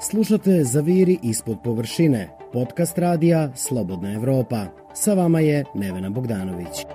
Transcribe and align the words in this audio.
Slušate 0.00 0.64
Zaviri 0.64 1.18
ispod 1.22 1.58
površine, 1.64 2.30
podcast 2.52 2.98
radija 2.98 3.48
Slobodna 3.54 4.12
Evropa. 4.12 4.66
Sa 4.94 5.14
vama 5.14 5.40
je 5.40 5.64
Nevena 5.74 6.10
Bogdanović. 6.10 6.86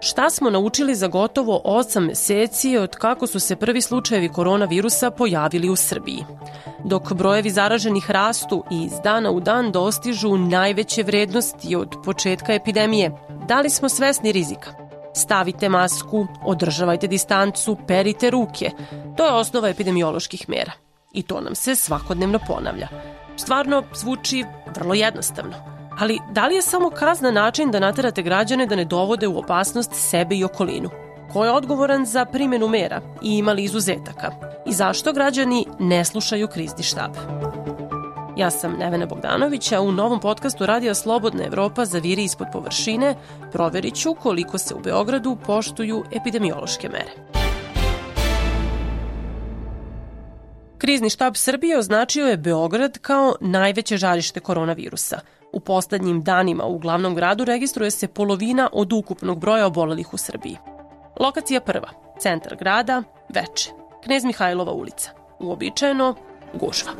Šta 0.00 0.30
smo 0.30 0.50
naučili 0.50 0.94
za 0.94 1.08
gotovo 1.08 1.62
8 1.64 2.00
meseci 2.00 2.76
od 2.76 2.96
kako 2.96 3.26
su 3.26 3.40
se 3.40 3.56
prvi 3.56 3.80
slučajevi 3.80 4.28
koronavirusa 4.28 5.10
pojavili 5.10 5.70
u 5.70 5.76
Srbiji? 5.76 6.24
Dok 6.84 7.12
brojevi 7.12 7.50
zaraženih 7.50 8.10
rastu 8.10 8.64
i 8.70 8.82
iz 8.82 8.92
dana 9.04 9.30
u 9.30 9.40
dan 9.40 9.72
dostižu 9.72 10.36
najveće 10.36 11.02
vrednosti 11.02 11.76
od 11.76 11.94
početka 12.04 12.54
epidemije, 12.54 13.10
da 13.48 13.60
li 13.60 13.70
smo 13.70 13.88
svesni 13.88 14.32
rizika? 14.32 14.83
Stavite 15.14 15.68
masku, 15.68 16.26
održavajte 16.42 17.06
distancu, 17.06 17.76
perite 17.86 18.30
ruke. 18.30 18.70
To 19.16 19.24
je 19.26 19.32
osnova 19.32 19.68
epidemioloških 19.68 20.48
mera. 20.48 20.72
I 21.12 21.22
to 21.22 21.40
nam 21.40 21.54
se 21.54 21.76
svakodnevno 21.76 22.38
ponavlja. 22.46 22.88
Stvarno 23.36 23.82
zvuči 23.94 24.44
vrlo 24.76 24.94
jednostavno. 24.94 25.54
Ali 25.98 26.18
da 26.30 26.46
li 26.46 26.54
je 26.54 26.62
samo 26.62 26.90
kazna 26.90 27.30
način 27.30 27.70
da 27.70 27.80
naterate 27.80 28.22
građane 28.22 28.66
da 28.66 28.76
ne 28.76 28.84
dovode 28.84 29.28
u 29.28 29.38
opasnost 29.38 29.90
sebe 29.94 30.36
i 30.36 30.44
okolinu? 30.44 30.90
Ko 31.32 31.44
je 31.44 31.50
odgovoran 31.50 32.06
za 32.06 32.24
primjenu 32.24 32.68
mera 32.68 33.00
i 33.22 33.38
imali 33.38 33.64
izuzetaka? 33.64 34.30
I 34.66 34.72
zašto 34.72 35.12
građani 35.12 35.66
ne 35.78 36.04
slušaju 36.04 36.48
krizni 36.48 36.82
štab? 36.82 37.16
Ja 38.36 38.50
sam 38.50 38.76
Nevena 38.78 39.06
Bogdanović, 39.06 39.72
a 39.72 39.80
u 39.80 39.92
novom 39.92 40.20
podcastu 40.20 40.66
Radija 40.66 40.94
Slobodna 40.94 41.44
Evropa 41.44 41.84
zaviri 41.84 42.24
ispod 42.24 42.46
površine 42.52 43.14
proverit 43.52 43.94
ću 43.94 44.14
koliko 44.14 44.58
se 44.58 44.74
u 44.74 44.80
Beogradu 44.80 45.36
poštuju 45.46 46.04
epidemiološke 46.12 46.88
mere. 46.88 47.10
Krizni 50.78 51.10
štab 51.10 51.36
Srbije 51.36 51.78
označio 51.78 52.26
je 52.26 52.36
Beograd 52.36 52.98
kao 52.98 53.34
najveće 53.40 53.96
žarište 53.96 54.40
koronavirusa. 54.40 55.20
U 55.52 55.60
poslednjim 55.60 56.22
danima 56.22 56.64
u 56.64 56.78
glavnom 56.78 57.14
gradu 57.14 57.44
registruje 57.44 57.90
se 57.90 58.08
polovina 58.08 58.68
od 58.72 58.92
ukupnog 58.92 59.38
broja 59.38 59.66
obolelih 59.66 60.14
u 60.14 60.16
Srbiji. 60.16 60.56
Lokacija 61.20 61.60
prva, 61.60 61.88
centar 62.20 62.56
grada, 62.56 63.02
Veče, 63.28 63.70
Knez 64.04 64.24
Mihajlova 64.24 64.72
ulica. 64.72 65.10
Uobičajeno, 65.40 66.14
gužva. 66.54 66.92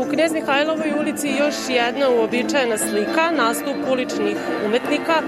U 0.00 0.04
Knez 0.04 0.32
Mihajlovoj 0.32 0.92
ulici 1.00 1.28
još 1.28 1.54
jedna 1.68 2.08
uobičajena 2.08 2.78
slika, 2.78 3.30
nastup 3.30 3.76
uličnih 3.92 4.36
umetnika. 4.66 5.22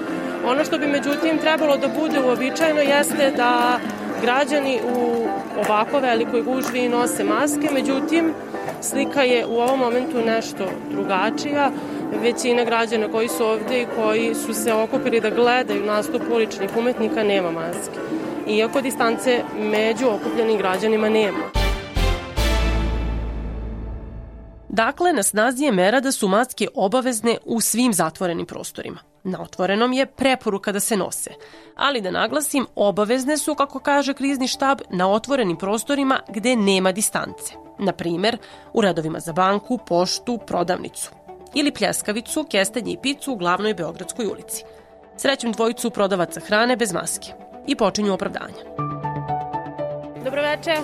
Ono 0.47 0.65
što 0.65 0.79
bi 0.79 0.87
međutim 0.87 1.39
trebalo 1.39 1.77
da 1.77 1.89
bude 1.89 2.21
uobičajeno 2.21 2.81
jeste 2.81 3.33
da 3.37 3.79
građani 4.23 4.81
u 4.97 5.27
ovako 5.59 5.99
velikoj 5.99 6.43
gužvi 6.43 6.89
nose 6.89 7.25
maske, 7.25 7.69
međutim 7.73 8.33
slika 8.81 9.23
je 9.23 9.47
u 9.47 9.55
ovom 9.55 9.79
momentu 9.79 10.19
nešto 10.27 10.69
drugačija. 10.91 11.71
Većina 12.23 12.65
građana 12.65 13.09
koji 13.09 13.29
su 13.29 13.45
ovde 13.47 13.83
i 13.83 13.87
koji 13.97 14.35
su 14.35 14.55
se 14.55 14.73
okupili 14.73 15.21
da 15.21 15.31
gledaju 15.31 15.87
nastup 15.87 16.23
uličnih 16.33 16.71
umetnika 16.79 17.23
nema 17.23 17.51
maske. 17.51 17.99
Iako 18.49 18.81
distance 18.81 19.43
među 19.59 20.09
okupljenim 20.09 20.59
građanima 20.59 21.09
nema. 21.09 21.62
Dakle, 24.73 25.13
na 25.13 25.23
snazi 25.23 25.65
je 25.65 25.73
mera 25.73 26.01
da 26.01 26.13
su 26.13 26.29
maske 26.29 26.69
obavezne 26.75 27.37
u 27.45 27.61
svim 27.61 27.93
zatvorenim 27.93 28.47
prostorima. 28.47 28.99
Na 29.25 29.43
otvorenom 29.43 29.93
je 29.93 30.07
preporuka 30.07 30.73
da 30.73 30.81
se 30.81 30.97
nose. 30.97 31.31
Ali 31.77 32.01
da 32.01 32.11
naglasim, 32.11 32.67
obavezne 32.75 33.39
su, 33.39 33.55
kako 33.55 33.79
kaže 33.79 34.15
krizni 34.15 34.49
štab, 34.49 34.81
na 34.91 35.11
otvorenim 35.11 35.57
prostorima 35.57 36.21
gde 36.29 36.57
nema 36.57 36.93
distance. 36.93 37.55
Na 37.79 37.93
primer, 37.93 38.39
u 38.73 38.81
redovima 38.81 39.21
za 39.21 39.33
banku, 39.33 39.79
poštu, 39.87 40.39
prodavnicu. 40.47 41.11
Ili 41.55 41.73
pljeskavicu, 41.73 42.47
kestenje 42.51 42.93
i 42.93 42.99
picu 43.03 43.33
u 43.33 43.37
glavnoj 43.37 43.75
Beogradskoj 43.75 44.27
ulici. 44.27 44.65
Srećem 45.17 45.53
dvojicu 45.53 45.91
prodavaca 45.91 46.41
hrane 46.41 46.77
bez 46.77 46.93
maske. 46.93 47.33
I 47.67 47.77
počinju 47.77 48.15
opravdanja. 48.15 48.65
Dobroveče. 50.25 50.75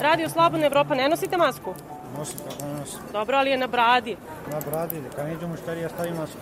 Radio 0.00 0.28
Slobodna 0.28 0.66
Evropa, 0.66 0.94
ne 0.94 1.08
nosite 1.08 1.36
masku? 1.36 1.74
Nosim, 2.22 2.38
kako 2.48 2.64
ne 2.64 2.74
nosim. 2.74 2.98
Dobro, 3.12 3.36
ali 3.36 3.50
je 3.50 3.56
na 3.56 3.66
bradi. 3.66 4.16
Na 4.50 4.60
bradi, 4.60 4.96
kad 5.16 5.26
ne 5.26 5.32
idu 5.32 5.48
mušterija 5.48 5.88
stavim 5.88 6.16
masku. 6.16 6.36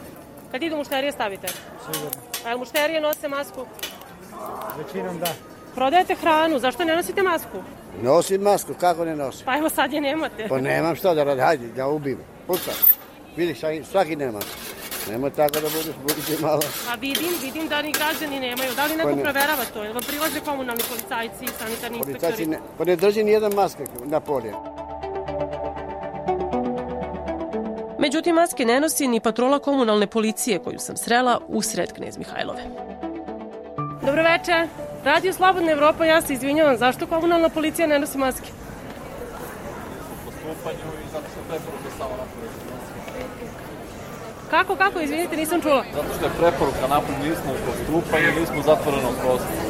Kad 0.52 0.62
idu 0.62 0.76
mušterije 0.76 1.12
stavite? 1.12 1.46
Sigurno. 1.82 2.10
A 2.46 2.56
mušterije 2.56 3.00
nose 3.00 3.28
masku? 3.28 3.66
Većinom 4.78 5.18
da. 5.18 5.32
Prodajete 5.74 6.14
hranu, 6.14 6.58
zašto 6.58 6.84
ne 6.84 6.96
nosite 6.96 7.22
masku? 7.22 7.58
Nosim 8.02 8.42
masku, 8.42 8.74
kako 8.74 9.04
ne 9.04 9.16
nosim? 9.16 9.44
Pa 9.44 9.56
evo 9.56 9.68
sad 9.68 9.92
je 9.92 10.00
nemate. 10.00 10.46
Pa 10.48 10.58
nemam 10.58 10.96
što 10.96 11.14
da 11.14 11.24
radim, 11.24 11.44
hajde, 11.44 11.66
da 11.66 11.86
ubim. 11.88 12.18
Pucam. 12.46 12.74
Vidiš, 13.36 13.58
svaki 13.84 14.16
nema. 14.16 14.38
Nemoj 15.10 15.30
tako 15.30 15.54
da 15.54 15.60
budeš, 15.60 15.94
budite 16.02 16.42
malo. 16.42 16.60
A 16.90 16.94
vidim, 16.94 17.32
vidim 17.42 17.68
da 17.68 17.82
ni 17.82 17.92
građani 17.92 18.40
nemaju. 18.40 18.74
Da 18.76 18.86
li 18.86 18.96
neko 18.96 19.08
Pa 19.08 19.16
ne. 19.16 19.22
proverava 19.22 19.64
to? 19.74 19.84
Jel 19.84 19.92
vam 19.92 20.02
prilaze 20.02 20.40
komunalni 20.40 20.82
policajci, 20.88 21.46
sanitarni 21.58 21.98
Policajci 21.98 22.26
inspektori? 22.26 22.46
ne, 22.46 22.58
pa 22.78 22.84
ne 22.84 22.96
drži 22.96 23.24
ni 23.24 23.30
jedan 23.30 23.52
maske 23.54 23.84
na 24.04 24.20
polje. 24.20 24.52
Međutim, 28.00 28.34
maske 28.34 28.64
ne 28.64 28.80
nosi 28.80 29.08
ni 29.08 29.20
patrola 29.20 29.58
komunalne 29.58 30.06
policije 30.06 30.58
koju 30.58 30.78
sam 30.78 30.96
srela 30.96 31.40
u 31.48 31.62
sred 31.62 31.92
Knez 31.92 32.18
Mihajlove. 32.18 32.62
Dobroveče. 34.06 34.68
Radio 35.04 35.32
Slobodna 35.32 35.72
Evropa, 35.72 36.04
ja 36.04 36.20
se 36.22 36.32
izvinjavam. 36.32 36.76
Zašto 36.76 37.06
komunalna 37.06 37.48
policija 37.48 37.88
ne 37.88 37.98
nosi 37.98 38.18
maske? 38.18 38.50
postupanju 40.54 40.92
i 41.04 41.08
zato 41.12 41.26
što 41.32 41.40
preporuka 41.48 41.90
samo 41.98 42.10
napravili. 42.10 42.50
Kako, 44.50 44.76
kako? 44.76 45.00
Izvinite, 45.00 45.36
nisam 45.36 45.60
čula. 45.60 45.84
Zato 45.94 46.08
što 46.16 46.24
je 46.24 46.30
preporuka 46.38 46.86
napravili, 46.88 47.28
nismo 47.28 47.52
u 47.52 47.60
postupanju, 47.66 48.40
nismo 48.40 48.58
u 48.60 48.62
zatvorenom 48.62 49.14
prostoru. 49.22 49.60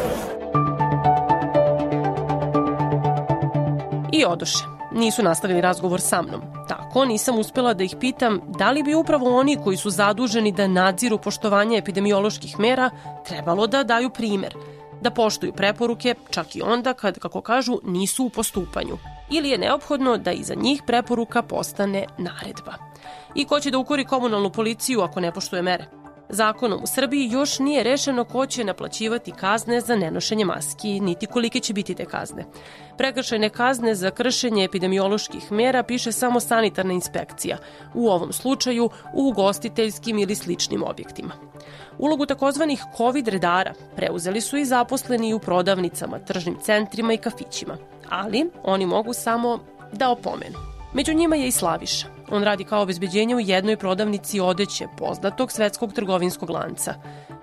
I 4.13 4.25
odoše. 4.25 4.70
Nisu 4.93 5.23
nastavili 5.23 5.61
razgovor 5.61 6.01
sa 6.01 6.23
mnom. 6.23 6.41
Tako 6.69 7.05
nisam 7.05 7.39
uspela 7.39 7.75
da 7.75 7.85
ih 7.85 7.97
pitam 8.01 8.41
da 8.47 8.71
li 8.71 8.83
bi 8.83 8.95
upravo 8.95 9.39
oni 9.39 9.57
koji 9.65 9.77
su 9.77 9.91
zaduženi 9.91 10.53
da 10.53 10.67
nadziru 10.67 11.19
poštovanje 11.19 11.79
epidemioloških 11.79 12.59
mera 12.59 12.91
trebalo 13.27 13.67
da 13.67 13.85
daju 13.85 14.11
primer, 14.11 14.55
da 15.01 15.11
poštuju 15.11 15.53
preporuke 15.53 16.15
čak 16.31 16.57
i 16.57 16.63
onda 16.63 16.95
kad, 16.95 17.19
kako 17.19 17.41
kažu, 17.41 17.79
nisu 17.85 18.25
u 18.25 18.31
postupanju. 18.31 18.99
Ili 19.31 19.49
je 19.49 19.59
neophodno 19.59 20.17
da 20.17 20.33
iza 20.33 20.55
njih 20.55 20.83
preporuka 20.87 21.43
postane 21.43 22.07
naredba. 22.19 22.75
I 23.35 23.45
ko 23.45 23.61
će 23.61 23.71
da 23.71 23.79
ukori 23.79 24.05
komunalnu 24.05 24.51
policiju 24.51 25.01
ako 25.01 25.21
ne 25.21 25.33
poštuje 25.33 25.63
mere? 25.63 26.00
Zakonom 26.33 26.83
u 26.83 26.87
Srbiji 26.87 27.31
još 27.31 27.59
nije 27.59 27.83
rešeno 27.83 28.25
ko 28.25 28.47
će 28.47 28.65
naplaćivati 28.65 29.33
kazne 29.33 29.81
za 29.81 29.97
nenošenje 29.97 30.45
maski, 30.45 31.01
niti 31.01 31.27
kolike 31.27 31.61
će 31.61 31.73
biti 31.73 31.95
te 31.95 32.05
kazne. 32.05 32.45
Prekršajne 32.99 33.49
kazne 33.49 33.95
za 33.95 34.11
kršenje 34.11 34.65
epidemioloških 34.65 35.53
mera 35.53 35.83
piše 35.83 36.13
samo 36.13 36.41
sanitarna 36.41 36.93
inspekcija, 36.93 37.59
u 37.95 38.09
ovom 38.09 38.33
slučaju 38.33 38.91
u 39.15 39.29
ugostiteljskim 39.29 40.19
ili 40.19 40.35
sličnim 40.35 40.83
objektima. 40.83 41.33
Ulogu 41.99 42.27
takozvanih 42.27 42.83
COVID 42.97 43.29
redara 43.29 43.73
preuzeli 43.97 44.41
su 44.41 44.57
i 44.57 44.65
zaposleni 44.65 45.35
u 45.35 45.39
prodavnicama, 45.39 46.19
tržnim 46.19 46.57
centrima 46.63 47.13
i 47.13 47.19
kafićima, 47.19 47.77
ali 48.09 48.51
oni 48.63 48.87
mogu 48.87 49.13
samo 49.13 49.59
da 49.93 50.11
opomenu. 50.11 50.70
Među 50.95 51.15
njima 51.15 51.37
je 51.37 51.49
i 51.49 51.53
Slaviša. 51.53 52.07
On 52.31 52.43
radi 52.43 52.65
kao 52.65 52.83
obezbeđenje 52.83 53.37
u 53.37 53.41
jednoj 53.41 53.77
prodavnici 53.77 54.41
odeće 54.41 54.87
poznatog 54.99 55.53
svetskog 55.53 55.93
trgovinskog 55.93 56.51
lanca. 56.51 56.95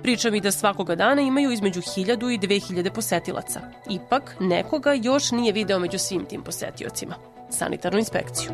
Priča 0.02 0.30
mi 0.30 0.42
da 0.42 0.52
svakoga 0.52 0.96
dana 0.96 1.22
imaju 1.22 1.52
između 1.52 1.82
1000 1.82 2.34
i 2.34 2.40
2000 2.40 2.90
posetilaca. 2.90 3.62
Ipak, 3.90 4.36
nekoga 4.40 4.94
još 4.94 5.32
nije 5.32 5.54
video 5.54 5.80
među 5.80 5.98
svim 5.98 6.26
tim 6.26 6.42
posetiocima. 6.42 7.16
Sanitarnu 7.50 8.00
inspekciju. 8.00 8.52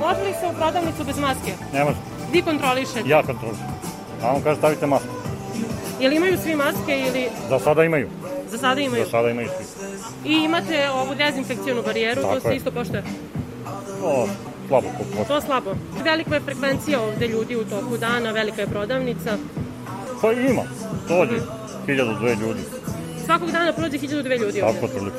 Može 0.00 0.22
li 0.22 0.32
se 0.40 0.46
u 0.52 0.56
prodavnicu 0.56 1.04
bez 1.04 1.18
maske? 1.18 1.52
Ne 1.72 1.84
može. 1.84 1.96
Vi 2.32 2.42
kontrolišete. 2.42 3.02
Ja 3.06 3.22
kontrolišem. 3.22 3.66
A 4.22 4.34
on 4.34 4.42
kaže 4.42 4.58
stavite 4.58 4.86
masku. 4.86 5.08
Jel 6.00 6.12
imaju 6.12 6.38
svi 6.38 6.54
maske 6.54 7.04
ili 7.08 7.28
Za 7.48 7.58
sada 7.58 7.84
imaju. 7.84 8.10
Za 8.50 8.58
sada 8.58 8.80
imaju? 8.80 9.04
Za 9.04 9.10
sada 9.10 9.30
imaju 9.30 9.48
svi. 9.48 9.86
I 10.24 10.44
imate 10.44 10.90
ovu 10.90 11.14
dezinfekcijonu 11.14 11.82
barijeru, 11.82 12.22
to 12.22 12.28
Tako 12.28 12.40
se 12.40 12.48
je. 12.48 12.56
isto 12.56 12.70
poštuje. 12.70 13.02
O, 14.04 14.28
slabo 14.68 14.88
kupo. 14.98 15.24
To 15.24 15.40
slabo. 15.40 15.74
Velika 16.04 16.34
je 16.34 16.40
frekvencija 16.40 17.00
ovde 17.00 17.28
ljudi 17.28 17.56
u 17.56 17.64
toku 17.64 17.96
dana, 17.96 18.30
velika 18.30 18.60
je 18.60 18.66
prodavnica. 18.66 19.36
Pa 20.22 20.32
ima. 20.32 20.62
Dođe. 21.08 21.40
Hiljadu, 21.86 22.14
dve 22.14 22.34
ljudi. 22.34 22.60
Svakog 23.26 23.50
dana 23.50 23.72
prođe 23.72 23.98
1002 23.98 24.12
ljudi 24.40 24.62
ovde. 24.62 24.72
Tako 24.72 24.86
otprilike. 24.86 25.16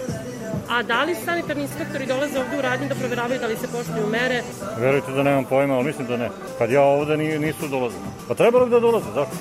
A 0.70 0.84
da 0.84 1.04
li 1.04 1.16
sanitarni 1.16 1.64
inspektori 1.64 2.06
dolaze 2.06 2.40
ovde 2.40 2.58
u 2.58 2.62
radnju 2.62 2.88
da 2.88 2.96
proveravaju 2.96 3.40
da 3.40 3.48
li 3.48 3.56
se 3.58 3.68
poštuju 3.68 4.08
mere? 4.12 4.44
Verujte 4.80 5.12
da 5.12 5.24
nemam 5.24 5.46
pojma, 5.46 5.74
ali 5.76 5.84
mislim 5.86 6.08
da 6.08 6.18
ne. 6.18 6.30
Kad 6.58 6.72
ja 6.72 6.82
ovde 6.82 7.18
ni, 7.18 7.40
nisu 7.40 7.68
dolazili. 7.68 8.02
Pa 8.28 8.34
trebalo 8.36 8.66
bi 8.66 8.72
da 8.72 8.80
dolaze, 8.80 9.06
zašto? 9.16 9.36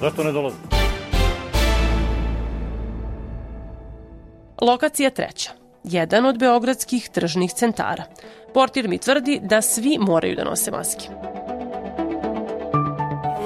Zašto 0.00 0.24
ne 0.24 0.32
dolaze? 0.32 0.56
Lokacija 4.64 5.10
treća. 5.10 5.50
Jedan 5.84 6.26
od 6.26 6.38
beogradskih 6.38 7.08
tržnih 7.08 7.52
centara. 7.52 8.04
Portir 8.54 8.88
mi 8.88 8.98
tvrdi 8.98 9.40
da 9.42 9.62
svi 9.62 9.98
moraju 10.00 10.36
da 10.36 10.44
nose 10.44 10.70
maske. 10.70 11.08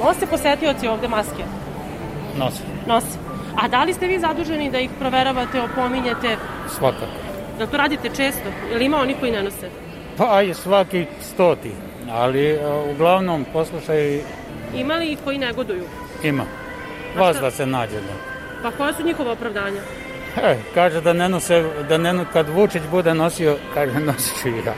Nose 0.05 0.26
posetioci 0.31 0.88
ovde 0.88 1.09
maske? 1.09 1.43
Nose. 2.37 2.62
Nose. 2.87 3.19
A 3.62 3.69
da 3.69 3.85
li 3.85 3.94
ste 3.94 4.06
vi 4.06 4.19
zaduženi 4.19 4.70
da 4.70 4.79
ih 4.79 4.91
proveravate, 4.99 5.61
opominjete? 5.62 6.37
Svakako. 6.79 7.19
Da 7.59 7.67
to 7.67 7.76
radite 7.76 8.09
često? 8.17 8.49
Ili 8.73 8.85
ima 8.85 8.97
oni 8.97 9.14
koji 9.21 9.32
ne 9.32 9.43
nose? 9.43 9.69
Pa 10.17 10.37
aj 10.37 10.55
svaki 10.55 11.06
stoti, 11.35 11.71
ali 12.11 12.53
uh, 12.55 12.91
uglavnom 12.94 13.47
poslušaj 13.53 14.21
Ima 14.75 14.94
li 14.94 15.12
ih 15.12 15.19
koji 15.25 15.38
negoduju? 15.38 15.85
ima. 16.25 16.44
A 17.17 17.21
Vas 17.21 17.37
da 17.41 17.50
se 17.50 17.67
nađe. 17.67 18.00
Da. 18.00 18.14
Pa 18.62 18.71
koja 18.76 18.93
su 18.93 19.03
njihova 19.03 19.32
opravdanja? 19.32 19.81
E, 20.36 20.56
kaže 20.75 21.00
da 21.00 21.12
ne 21.12 21.28
nose, 21.28 21.64
da 21.88 21.98
ne, 21.98 22.25
kad 22.32 22.48
Vučić 22.48 22.82
bude 22.90 23.14
nosio, 23.14 23.56
kaže 23.75 24.00
nosit 24.00 24.42
ću 24.42 24.48
i 24.48 24.58
ja. 24.66 24.75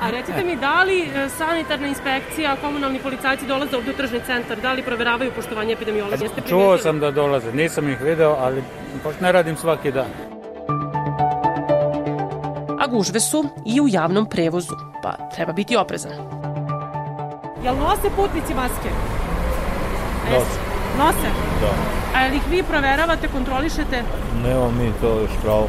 A 0.00 0.10
recite 0.10 0.44
mi, 0.44 0.56
da 0.56 0.82
li 0.82 1.00
e, 1.02 1.28
sanitarna 1.28 1.86
inspekcija, 1.86 2.56
komunalni 2.56 2.98
policajci 2.98 3.46
dolaze 3.46 3.76
ovde 3.76 3.90
u 3.90 3.94
tržni 3.94 4.20
centar, 4.26 4.60
da 4.60 4.72
li 4.72 4.82
proveravaju 4.82 5.32
poštovanje 5.36 5.72
epidemiologije? 5.72 6.24
Jeste 6.24 6.40
Čuo 6.48 6.58
primetili? 6.58 6.82
sam 6.82 7.00
da 7.00 7.10
dolaze, 7.10 7.52
nisam 7.52 7.88
ih 7.88 8.00
video, 8.00 8.36
ali 8.40 8.62
pošto 9.02 9.24
ne 9.24 9.32
radim 9.32 9.56
svaki 9.56 9.92
dan. 9.92 10.08
A 12.80 12.86
gužve 12.86 13.20
su 13.20 13.44
i 13.66 13.80
u 13.80 13.88
javnom 13.88 14.26
prevozu, 14.26 14.74
pa 15.02 15.12
treba 15.34 15.52
biti 15.52 15.76
oprezan. 15.76 16.12
Jel 17.64 17.76
nose 17.76 18.10
putnici 18.16 18.54
maske? 18.54 18.88
Nose. 20.32 20.69
Nose? 20.98 21.28
Da. 21.60 21.70
A 22.14 22.24
jel 22.24 22.34
ih 22.34 22.42
vi 22.50 22.62
proveravate, 22.62 23.28
kontrolišete? 23.28 24.02
Nemamo 24.42 24.70
mi 24.70 24.92
to 25.00 25.20
još 25.20 25.30
pravo. 25.42 25.68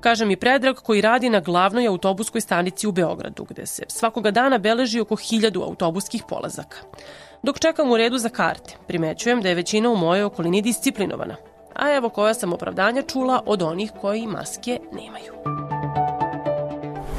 Kaže 0.00 0.24
mi 0.24 0.36
Predrag 0.36 0.76
koji 0.76 1.00
radi 1.00 1.30
na 1.30 1.40
glavnoj 1.40 1.86
autobuskoj 1.86 2.40
stanici 2.40 2.86
u 2.86 2.92
Beogradu, 2.92 3.46
gde 3.48 3.66
se 3.66 3.82
svakoga 3.88 4.30
dana 4.30 4.58
beleži 4.58 5.00
oko 5.00 5.16
hiljadu 5.16 5.62
autobuskih 5.62 6.22
polazaka. 6.28 6.76
Dok 7.42 7.58
čekam 7.58 7.90
u 7.90 7.96
redu 7.96 8.18
za 8.18 8.28
karte, 8.28 8.76
primećujem 8.86 9.42
da 9.42 9.48
je 9.48 9.54
većina 9.54 9.90
u 9.90 9.96
mojoj 9.96 10.24
okolini 10.24 10.62
disciplinovana. 10.62 11.36
A 11.74 11.94
evo 11.94 12.08
koja 12.08 12.34
sam 12.34 12.52
opravdanja 12.52 13.02
čula 13.02 13.42
od 13.46 13.62
onih 13.62 13.92
koji 14.00 14.26
maske 14.26 14.78
nemaju. 14.92 15.32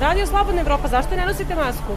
Radio 0.01 0.25
Slobodna 0.25 0.62
Evropa, 0.62 0.88
zašto 0.88 1.15
ne 1.15 1.25
nosite 1.25 1.56
masku? 1.56 1.94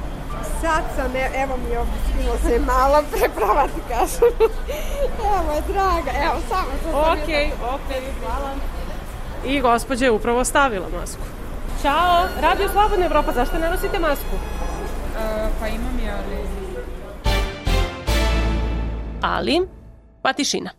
Sad 0.60 0.84
sam, 0.96 1.16
e- 1.16 1.42
evo 1.42 1.56
mi 1.56 1.76
ovdje 1.76 1.94
skino 2.04 2.32
se 2.50 2.58
malo 2.58 3.02
preprava 3.12 3.66
ti 3.66 3.80
kažem. 3.88 4.48
evo 5.40 5.52
je 5.52 5.62
draga, 5.72 6.10
evo 6.24 6.40
samo 6.48 6.70
što 6.80 6.90
sam 6.90 7.00
Ok, 7.00 7.28
ok, 7.74 7.90
hvala. 8.20 8.50
I 9.46 9.60
gospođa 9.60 10.04
je 10.04 10.10
upravo 10.10 10.44
stavila 10.44 10.86
masku. 11.00 11.22
Ćao, 11.82 12.26
Radio 12.40 12.68
Slobodna 12.72 13.06
Evropa, 13.06 13.32
zašto 13.32 13.58
ne 13.58 13.70
nosite 13.70 13.98
masku? 13.98 14.36
pa 15.60 15.68
imam 15.68 15.98
je, 16.04 16.10
ali... 16.10 16.38
Ali, 19.22 19.68
pa 20.22 20.32
tišina. 20.32 20.70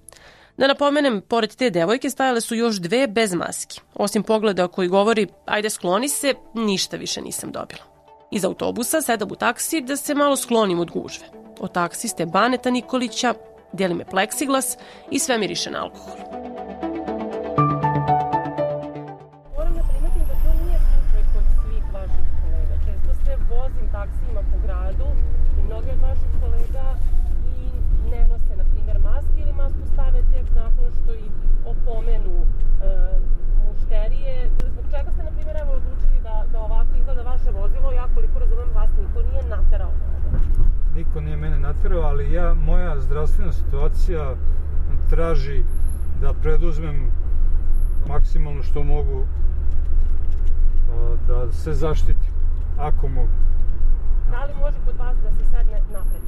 Da 0.57 0.67
napomenem, 0.67 1.21
pored 1.21 1.55
te 1.55 1.69
devojke 1.69 2.09
stajale 2.09 2.41
su 2.41 2.55
još 2.55 2.75
dve 2.75 3.07
bez 3.07 3.33
maski. 3.33 3.81
Osim 3.93 4.23
pogleda 4.23 4.67
koji 4.67 4.87
govori, 4.87 5.27
ajde 5.45 5.69
skloni 5.69 6.09
se, 6.09 6.33
ništa 6.53 6.97
više 6.97 7.21
nisam 7.21 7.51
dobila. 7.51 7.83
Iz 8.31 8.45
autobusa 8.45 9.01
sedam 9.01 9.31
u 9.31 9.35
taksi 9.35 9.81
da 9.81 9.95
se 9.97 10.15
malo 10.15 10.35
sklonim 10.35 10.79
od 10.79 10.91
gužve. 10.91 11.25
Od 11.59 11.71
taksiste 11.71 12.25
Baneta 12.25 12.69
Nikolića 12.69 13.33
deli 13.73 13.93
me 13.93 14.05
pleksiglas 14.05 14.77
i 15.11 15.19
sve 15.19 15.37
miriše 15.37 15.71
na 15.71 15.83
alkohol. 15.83 16.15
Moram 19.55 19.73
da 19.77 19.83
primetim 19.91 20.23
da 20.29 20.35
to 20.43 20.51
nije 20.63 20.79
slučaj 20.87 21.23
kod 21.33 21.45
svih 21.61 21.83
vaših 21.93 22.25
kolega. 22.41 22.75
Često 22.85 23.11
se 23.25 23.31
vozim 23.49 23.87
taksijima 23.91 24.41
po 24.51 24.57
gradu 24.65 25.07
i 25.59 25.61
mnogi 25.67 25.89
od 25.89 25.99
vaših 26.07 26.31
kolega 26.41 26.85
i 27.55 27.65
ne 28.11 28.27
nose, 28.29 28.55
na 28.57 28.63
primjer, 28.71 28.99
maske 28.99 29.39
ili 29.43 29.53
stave 30.15 30.27
tek 30.33 30.55
nakon 30.55 30.91
što 31.03 31.13
ih 31.13 31.31
opomenu 31.65 32.35
e, 32.41 33.19
mušterije. 33.67 34.49
Zbog 34.71 34.85
čega 34.91 35.11
ste, 35.11 35.23
na 35.23 35.31
primjer, 35.31 35.57
evo, 35.61 35.71
odlučili 35.71 36.21
da, 36.23 36.45
da 36.51 36.59
ovako 36.59 36.97
izgleda 36.97 37.21
vaše 37.21 37.51
vozilo? 37.51 37.91
Ja, 37.91 38.07
koliko 38.15 38.39
razumem, 38.39 38.69
vas 38.75 38.89
niko 38.99 39.29
nije 39.29 39.43
naterao. 39.43 39.91
Niko 40.95 41.21
nije 41.21 41.37
mene 41.37 41.59
naterao, 41.59 42.01
ali 42.01 42.33
ja, 42.33 42.53
moja 42.53 42.99
zdravstvena 42.99 43.51
situacija 43.51 44.35
traži 45.09 45.63
da 46.21 46.33
preduzmem 46.33 47.11
maksimalno 48.07 48.63
što 48.63 48.83
mogu 48.83 49.25
a, 50.91 51.15
da 51.27 51.51
se 51.51 51.73
zaštitim, 51.73 52.33
ako 52.77 53.07
mogu. 53.07 53.37
Da 54.31 54.45
li 54.45 54.53
može 54.53 54.77
kod 54.85 54.95
vas 54.97 55.15
da 55.23 55.31
se 55.31 55.43
sedne 55.43 55.81
napred? 55.91 56.21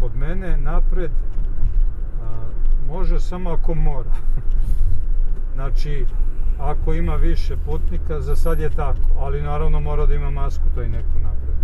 Kod 0.00 0.16
mene 0.16 0.56
napred 0.56 1.10
može 2.88 3.20
samo 3.20 3.50
ako 3.50 3.74
mora. 3.74 4.14
znači, 5.54 6.06
ako 6.58 6.94
ima 6.94 7.14
više 7.14 7.56
putnika, 7.56 8.20
za 8.20 8.36
sad 8.36 8.60
je 8.60 8.70
tako, 8.70 9.00
ali 9.18 9.42
naravno 9.42 9.80
mora 9.80 10.06
da 10.06 10.14
ima 10.14 10.30
masku 10.30 10.64
taj 10.74 10.88
neko 10.88 11.18
napred. 11.22 11.56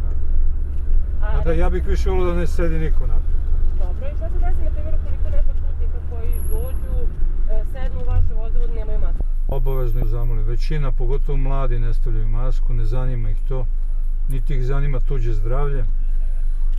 A, 1.23 1.39
A 1.39 1.45
da 1.45 1.53
ja 1.53 1.71
bih 1.71 1.87
više 1.87 2.11
volio 2.11 2.27
da 2.27 2.41
ne 2.41 2.47
sedi 2.47 2.79
niko 2.79 3.07
napred. 3.07 3.37
Dobro, 3.79 4.09
i 4.09 4.17
šta 4.17 4.29
se 4.29 4.39
desi, 4.39 4.65
na 4.65 4.71
primjer, 4.71 4.95
ukoliko 4.95 5.31
neko 5.31 5.49
putnika 5.49 5.99
koji 6.11 6.33
dođu, 6.51 7.07
e, 7.51 7.65
sednu 7.73 8.01
u 8.01 8.05
vaše 8.05 8.35
vozilo 8.35 8.67
da 8.67 8.75
nemaju 8.75 8.99
masku? 8.99 9.23
Obavezno 9.49 10.01
ih 10.01 10.07
zamolim. 10.07 10.45
Većina, 10.45 10.93
pogotovo 10.93 11.39
mladi, 11.39 11.79
ne 11.79 11.95
stavljaju 11.95 12.29
masku, 12.29 12.73
ne 12.73 12.85
zanima 12.85 13.31
ih 13.31 13.39
to, 13.49 13.67
niti 14.29 14.55
ih 14.55 14.67
zanima 14.67 15.01
tuđe 15.01 15.33
zdravlje. 15.33 15.85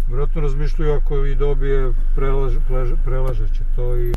Vjerojatno 0.07 0.41
razmišljaju 0.41 0.93
ako 0.93 1.25
i 1.25 1.35
dobije 1.35 1.93
prelaž, 2.15 2.53
plež, 2.67 2.89
prelažeće 3.05 3.63
to. 3.75 3.97
I, 3.97 4.13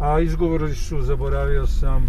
a 0.00 0.20
izgovori 0.20 0.74
su 0.74 1.02
zaboravio 1.02 1.66
sam 1.66 2.06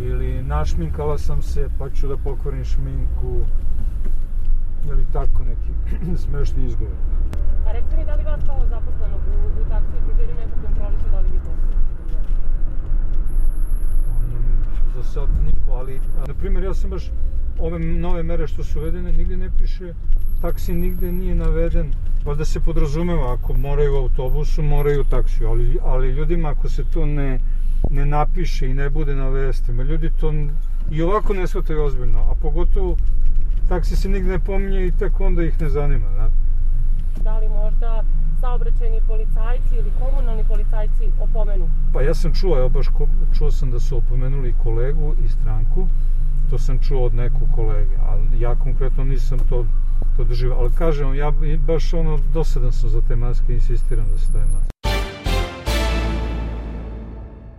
ili 0.00 0.42
našminkala 0.42 1.18
sam 1.18 1.42
se 1.42 1.68
pa 1.78 1.90
ću 1.90 2.08
da 2.08 2.16
pokvarim 2.16 2.64
šminku 2.64 3.44
ili 4.88 5.04
tako 5.12 5.44
neki 5.44 5.96
smešni 6.24 6.66
izgovor. 6.66 6.94
A 7.66 7.72
recite 7.72 7.96
mi 7.96 8.04
da 8.04 8.14
li 8.14 8.24
vas 8.24 8.40
kao 8.46 8.66
zaposlenog 8.68 9.20
u, 9.28 9.60
u 9.60 9.68
taksi 9.68 9.92
udruženju 10.12 10.34
neko 10.34 10.56
kontroliše 10.62 11.08
da 11.12 11.20
li 11.20 11.28
vi 11.32 11.38
to 11.38 11.50
za 14.96 15.02
sad 15.02 15.28
niko, 15.44 15.72
ali 15.72 16.00
na 16.28 16.34
primjer 16.34 16.64
ja 16.64 16.74
sam 16.74 16.90
baš 16.90 17.10
ove 17.58 17.78
nove 17.78 18.22
mere 18.22 18.46
što 18.46 18.64
su 18.64 18.80
uvedene, 18.80 19.12
nigde 19.12 19.36
ne 19.36 19.50
piše 19.58 19.94
taksi 20.44 20.74
nigde 20.74 21.12
nije 21.12 21.34
naveden, 21.34 21.92
valjda 22.24 22.44
se 22.44 22.60
podrazumeva 22.60 23.32
ako 23.32 23.52
moraju 23.52 23.94
u 23.94 23.96
autobusu, 23.96 24.62
moraju 24.62 25.00
u 25.00 25.04
taksiju, 25.04 25.48
ali, 25.48 25.78
ali 25.84 26.08
ljudima 26.08 26.48
ako 26.48 26.68
se 26.68 26.84
to 26.84 27.06
ne, 27.06 27.38
ne 27.90 28.06
napiše 28.06 28.68
i 28.70 28.74
ne 28.74 28.90
bude 28.90 29.14
na 29.14 29.28
vestima, 29.28 29.82
ljudi 29.82 30.10
to 30.20 30.32
i 30.90 31.02
ovako 31.02 31.34
ne 31.34 31.46
shvataju 31.46 31.84
ozbiljno, 31.84 32.18
a 32.18 32.34
pogotovo 32.42 32.96
taksi 33.68 33.96
se 33.96 34.08
nigde 34.08 34.30
ne 34.30 34.38
pominje 34.38 34.86
i 34.86 34.92
tek 34.98 35.20
onda 35.20 35.44
ih 35.44 35.60
ne 35.60 35.68
zanima, 35.68 36.06
znate. 36.14 36.34
Da 37.22 37.38
li 37.38 37.48
možda 37.48 38.04
saobraćajni 38.40 39.00
policajci 39.06 39.74
ili 39.74 39.90
komunalni 39.98 40.44
policajci 40.48 41.10
opomenu? 41.20 41.68
Pa 41.92 42.02
ja 42.02 42.14
sam 42.14 42.34
čuo, 42.34 42.58
evo 42.58 42.68
baš 42.68 42.86
čuo 43.38 43.50
sam 43.50 43.70
da 43.70 43.80
su 43.80 43.96
opomenuli 43.96 44.54
kolegu 44.62 45.14
i 45.24 45.28
stranku, 45.28 45.88
to 46.50 46.58
sam 46.58 46.78
čuo 46.78 47.06
od 47.06 47.14
nekog 47.14 47.48
kolege, 47.54 47.96
ali 48.08 48.40
ja 48.40 48.54
konkretno 48.54 49.04
nisam 49.04 49.38
to, 49.38 49.66
to 50.16 50.24
doživao, 50.24 50.58
ali 50.58 50.70
kažem, 50.78 51.14
ja 51.14 51.32
baš 51.66 51.94
ono, 51.94 52.18
dosadan 52.34 52.72
sam 52.72 52.90
za 52.90 53.00
te 53.08 53.16
maske, 53.16 53.52
insistiram 53.52 54.06
da 54.12 54.18
se 54.18 54.24
staje 54.24 54.44
maske. 54.44 54.74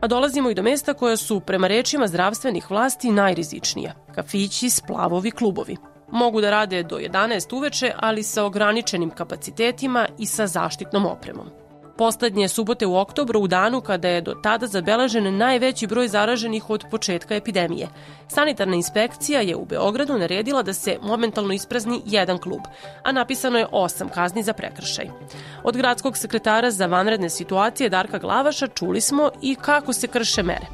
A 0.01 0.07
dolazimo 0.07 0.50
i 0.50 0.53
do 0.53 0.63
mesta 0.63 0.93
koja 0.93 1.17
su, 1.17 1.39
prema 1.39 1.67
rečima 1.67 2.07
zdravstvenih 2.07 2.71
vlasti, 2.71 3.12
najrizičnija. 3.12 3.93
Kafići, 4.15 4.69
splavovi, 4.69 5.31
klubovi. 5.31 5.75
Mogu 6.12 6.41
da 6.41 6.50
rade 6.50 6.83
do 6.83 6.97
11 6.97 7.55
uveče, 7.55 7.91
ali 7.97 8.24
sa 8.24 8.43
ograničenim 8.43 9.09
kapacitetima 9.09 10.07
i 10.17 10.25
sa 10.25 10.47
zaštitnom 10.47 11.05
opremom. 11.05 11.64
Poslednje 11.97 12.47
subote 12.47 12.85
u 12.85 12.97
oktobru, 12.97 13.39
u 13.39 13.47
danu 13.47 13.81
kada 13.81 14.09
je 14.09 14.21
do 14.21 14.33
tada 14.33 14.67
zabeležen 14.67 15.37
najveći 15.37 15.87
broj 15.87 16.07
zaraženih 16.07 16.69
od 16.69 16.83
početka 16.91 17.35
epidemije. 17.35 17.87
Sanitarna 18.27 18.75
inspekcija 18.75 19.41
je 19.41 19.55
u 19.55 19.65
Beogradu 19.65 20.17
naredila 20.17 20.63
da 20.63 20.73
se 20.73 20.97
momentalno 21.01 21.53
isprazni 21.53 22.01
jedan 22.05 22.37
klub, 22.37 22.61
a 23.03 23.11
napisano 23.11 23.57
je 23.57 23.67
osam 23.71 24.09
kazni 24.09 24.43
za 24.43 24.53
prekršaj. 24.53 25.09
Od 25.63 25.77
gradskog 25.77 26.17
sekretara 26.17 26.71
za 26.71 26.85
vanredne 26.85 27.29
situacije 27.29 27.89
Darka 27.89 28.17
Glavaša 28.17 28.67
čuli 28.67 29.01
smo 29.01 29.29
i 29.41 29.55
kako 29.55 29.93
se 29.93 30.07
krše 30.07 30.43
mere. 30.43 30.65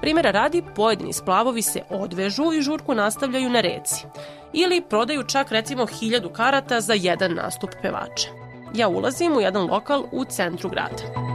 Primera 0.00 0.30
radi, 0.30 0.62
pojedini 0.76 1.12
splavovi 1.12 1.62
se 1.62 1.82
odvežu 1.90 2.52
i 2.52 2.62
žurku 2.62 2.94
nastavljaju 2.94 3.50
na 3.50 3.60
reci. 3.60 4.06
Ili 4.52 4.80
prodaju 4.80 5.22
čak 5.22 5.52
recimo 5.52 5.86
hiljadu 5.86 6.28
karata 6.28 6.80
za 6.80 6.94
jedan 6.94 7.34
nastup 7.34 7.70
pevača. 7.82 8.47
Ja 8.74 8.88
ulazim 8.88 9.36
u 9.36 9.40
jedan 9.40 9.70
lokal 9.70 10.04
u 10.12 10.24
centru 10.24 10.70
grada. 10.70 11.28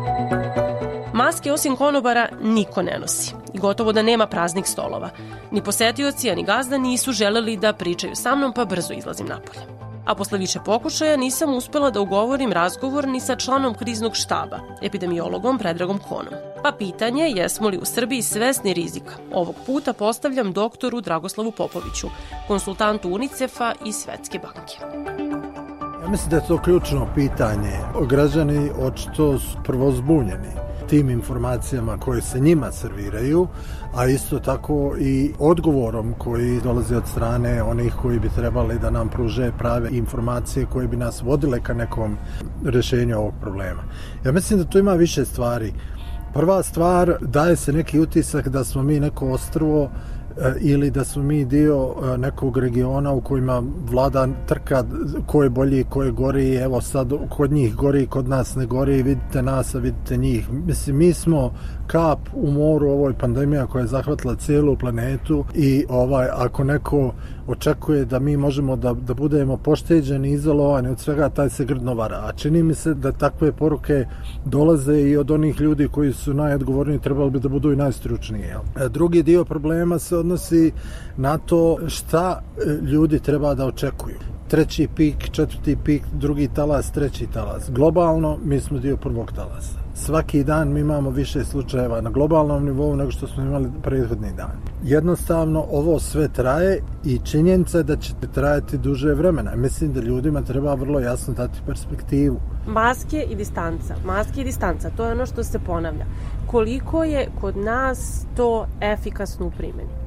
Maske 1.13 1.51
osim 1.51 1.75
konobara 1.75 2.27
niko 2.41 2.81
ne 2.81 2.97
nosi 2.99 3.33
i 3.53 3.59
gotovo 3.59 3.91
da 3.91 4.01
nema 4.01 4.27
praznih 4.27 4.67
stolova. 4.67 5.09
Ni 5.51 5.63
posetioci, 5.63 6.31
a 6.31 6.35
ni 6.35 6.43
gazda 6.43 6.77
nisu 6.77 7.11
želeli 7.11 7.57
da 7.57 7.73
pričaju 7.73 8.15
sa 8.15 8.35
mnom, 8.35 8.53
pa 8.53 8.65
brzo 8.65 8.93
izlazim 8.93 9.27
napolje. 9.27 9.83
A 10.05 10.15
posle 10.15 10.37
više 10.37 10.59
pokušaja 10.65 11.17
nisam 11.17 11.53
uspela 11.53 11.89
da 11.89 12.01
ugovorim 12.01 12.53
razgovor 12.53 13.07
ni 13.07 13.19
sa 13.19 13.35
članom 13.35 13.73
kriznog 13.73 14.15
štaba, 14.15 14.59
epidemiologom 14.81 15.57
Predragom 15.57 15.99
Konom. 16.09 16.33
Pa 16.63 16.71
pitanje 16.71 17.23
jesmo 17.23 17.69
li 17.69 17.77
u 17.77 17.85
Srbiji 17.85 18.21
svesni 18.21 18.73
rizika. 18.73 19.13
Ovog 19.33 19.55
puta 19.65 19.93
postavljam 19.93 20.53
doktoru 20.53 21.01
Dragoslavu 21.01 21.51
Popoviću, 21.51 22.07
konsultantu 22.47 23.09
UNICEF-a 23.09 23.73
i 23.85 23.91
Svetske 23.91 24.39
banke. 24.39 25.22
Mislim 26.13 26.29
da 26.29 26.35
je 26.35 26.47
to 26.47 26.57
ključno 26.57 27.07
pitanje. 27.15 27.71
Građani 28.09 28.71
očito 28.79 29.39
su 29.39 29.57
prvo 29.63 29.91
zbunjeni 29.91 30.47
tim 30.89 31.09
informacijama 31.09 31.97
koje 31.97 32.21
se 32.21 32.39
njima 32.39 32.71
serviraju, 32.71 33.47
a 33.95 34.07
isto 34.07 34.39
tako 34.39 34.95
i 34.99 35.33
odgovorom 35.39 36.13
koji 36.17 36.61
dolazi 36.61 36.95
od 36.95 37.07
strane 37.07 37.63
onih 37.63 37.93
koji 38.01 38.19
bi 38.19 38.29
trebali 38.29 38.79
da 38.79 38.89
nam 38.89 39.09
pruže 39.09 39.51
prave 39.57 39.89
informacije 39.91 40.65
koje 40.65 40.87
bi 40.87 40.97
nas 40.97 41.21
vodile 41.21 41.61
ka 41.63 41.73
nekom 41.73 42.17
rešenju 42.65 43.17
ovog 43.17 43.33
problema. 43.41 43.83
Ja 44.25 44.31
mislim 44.31 44.59
da 44.59 44.65
tu 44.65 44.79
ima 44.79 44.93
više 44.93 45.25
stvari. 45.25 45.73
Prva 46.33 46.63
stvar, 46.63 47.15
daje 47.21 47.55
se 47.55 47.73
neki 47.73 47.99
utisak 47.99 48.47
da 48.47 48.63
smo 48.63 48.83
mi 48.83 48.99
neko 48.99 49.29
ostrvo 49.29 49.89
ili 50.59 50.91
da 50.91 51.03
smo 51.03 51.23
mi 51.23 51.45
dio 51.45 51.95
e, 52.13 52.17
nekog 52.17 52.57
regiona 52.57 53.11
u 53.11 53.21
kojima 53.21 53.63
vlada 53.89 54.27
trka 54.45 54.83
ko 55.25 55.43
je 55.43 55.49
bolji, 55.49 55.83
ko 55.83 56.03
je 56.03 56.11
gori, 56.11 56.55
evo 56.55 56.81
sad 56.81 57.13
kod 57.29 57.51
njih 57.51 57.75
gori, 57.75 58.07
kod 58.07 58.29
nas 58.29 58.55
ne 58.55 58.65
gori, 58.65 59.03
vidite 59.03 59.41
nas, 59.41 59.75
a 59.75 59.79
vidite 59.79 60.17
njih. 60.17 60.51
Mislim, 60.51 60.97
mi 60.97 61.13
smo 61.13 61.53
kap 61.87 62.19
u 62.33 62.51
moru 62.51 62.89
ovoj 62.89 63.13
pandemija 63.13 63.67
koja 63.67 63.81
je 63.81 63.87
zahvatila 63.87 64.35
cijelu 64.35 64.75
planetu 64.75 65.45
i 65.53 65.85
ovaj 65.89 66.27
ako 66.33 66.63
neko 66.63 67.13
očekuje 67.47 68.05
da 68.05 68.19
mi 68.19 68.37
možemo 68.37 68.75
da, 68.75 68.93
da 68.93 69.13
budemo 69.13 69.57
pošteđeni, 69.57 70.31
izolovani 70.31 70.89
od 70.89 70.99
svega, 70.99 71.29
taj 71.29 71.49
se 71.49 71.65
grdno 71.65 71.93
vara. 71.93 72.17
A 72.17 72.31
čini 72.31 72.63
mi 72.63 72.75
se 72.75 72.93
da 72.93 73.11
takve 73.11 73.51
poruke 73.51 74.05
dolaze 74.45 75.01
i 75.01 75.17
od 75.17 75.31
onih 75.31 75.61
ljudi 75.61 75.87
koji 75.87 76.13
su 76.13 76.33
najodgovorniji, 76.33 76.99
trebali 76.99 77.31
bi 77.31 77.39
da 77.39 77.49
budu 77.49 77.71
i 77.71 77.75
najstručniji. 77.75 78.43
E, 78.43 78.89
drugi 78.89 79.23
dio 79.23 79.45
problema 79.45 79.99
se 79.99 80.17
odnosi 80.17 80.71
na 81.17 81.37
to 81.37 81.77
šta 81.87 82.41
e, 82.41 82.69
ljudi 82.85 83.19
treba 83.19 83.55
da 83.55 83.65
očekuju 83.65 84.33
treći 84.47 84.87
pik, 84.95 85.29
četvrti 85.31 85.77
pik, 85.83 86.03
drugi 86.13 86.47
talas, 86.47 86.91
treći 86.91 87.27
talas. 87.33 87.69
Globalno 87.69 88.37
mi 88.43 88.59
smo 88.59 88.79
dio 88.79 88.97
prvog 88.97 89.31
talasa 89.31 89.82
svaki 89.93 90.43
dan 90.43 90.73
mi 90.73 90.79
imamo 90.79 91.09
više 91.09 91.43
slučajeva 91.43 92.01
na 92.01 92.09
globalnom 92.09 92.65
nivou 92.65 92.95
nego 92.95 93.11
što 93.11 93.27
smo 93.27 93.43
imali 93.43 93.69
prethodni 93.83 94.33
dan. 94.37 94.51
Jednostavno 94.83 95.65
ovo 95.71 95.99
sve 95.99 96.27
traje 96.27 96.81
i 97.03 97.19
činjenica 97.23 97.77
je 97.77 97.83
da 97.83 97.95
će 97.95 98.13
trajati 98.33 98.77
duže 98.77 99.13
vremena. 99.13 99.55
Mislim 99.55 99.93
da 99.93 100.01
ljudima 100.01 100.41
treba 100.41 100.73
vrlo 100.73 100.99
jasno 100.99 101.33
dati 101.33 101.59
perspektivu. 101.65 102.39
Maske 102.67 103.25
i 103.29 103.35
distanca. 103.35 103.95
Maske 104.05 104.41
i 104.41 104.43
distanca, 104.43 104.89
to 104.97 105.05
je 105.05 105.11
ono 105.11 105.25
što 105.25 105.43
se 105.43 105.59
ponavlja. 105.59 106.05
Koliko 106.47 107.03
je 107.03 107.27
kod 107.41 107.57
nas 107.57 108.25
to 108.35 108.67
efikasno 108.81 109.45
u 109.45 109.51
primjeni? 109.51 110.02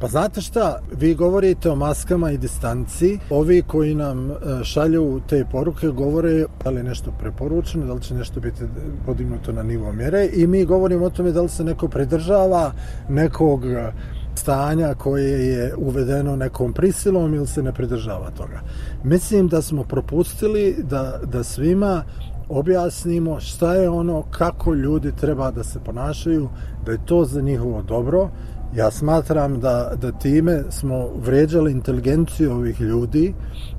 Pa 0.00 0.06
znate 0.06 0.40
šta, 0.40 0.78
vi 0.98 1.14
govorite 1.14 1.70
o 1.70 1.76
maskama 1.76 2.30
i 2.30 2.38
distanci. 2.38 3.18
Ovi 3.30 3.62
koji 3.62 3.94
nam 3.94 4.30
e, 4.30 4.34
šalju 4.64 5.20
te 5.28 5.44
poruke 5.52 5.88
govore 5.88 6.44
da 6.64 6.70
li 6.70 6.76
je 6.76 6.82
nešto 6.82 7.12
preporučeno, 7.18 7.86
da 7.86 7.92
li 7.92 8.02
će 8.02 8.14
nešto 8.14 8.40
biti 8.40 8.64
podignuto 9.06 9.52
na 9.52 9.62
nivo 9.62 9.92
mjere 9.92 10.28
i 10.32 10.46
mi 10.46 10.64
govorimo 10.64 11.06
o 11.06 11.10
tome 11.10 11.32
da 11.32 11.42
li 11.42 11.48
se 11.48 11.64
neko 11.64 11.88
pridržava 11.88 12.72
nekog 13.08 13.64
stanja 14.34 14.94
koje 14.94 15.48
je 15.48 15.74
uvedeno 15.76 16.36
nekom 16.36 16.72
prisilom 16.72 17.34
ili 17.34 17.46
se 17.46 17.62
ne 17.62 17.72
pridržava 17.72 18.30
toga. 18.30 18.60
Mislim 19.04 19.48
da 19.48 19.62
smo 19.62 19.84
propustili 19.84 20.76
da, 20.82 21.20
da 21.24 21.42
svima 21.42 22.04
objasnimo 22.48 23.40
šta 23.40 23.74
je 23.74 23.88
ono, 23.88 24.22
kako 24.30 24.74
ljudi 24.74 25.12
treba 25.16 25.50
da 25.50 25.64
se 25.64 25.80
ponašaju, 25.80 26.48
da 26.86 26.92
je 26.92 27.04
to 27.04 27.24
za 27.24 27.40
njihovo 27.40 27.82
dobro 27.82 28.30
Ja 28.76 28.90
smatram 28.90 29.60
da, 29.60 29.92
da 30.00 30.12
time 30.12 30.62
smo 30.70 31.08
vređali 31.16 31.72
inteligenciju 31.72 32.52
ovih 32.52 32.80
ljudi 32.80 33.34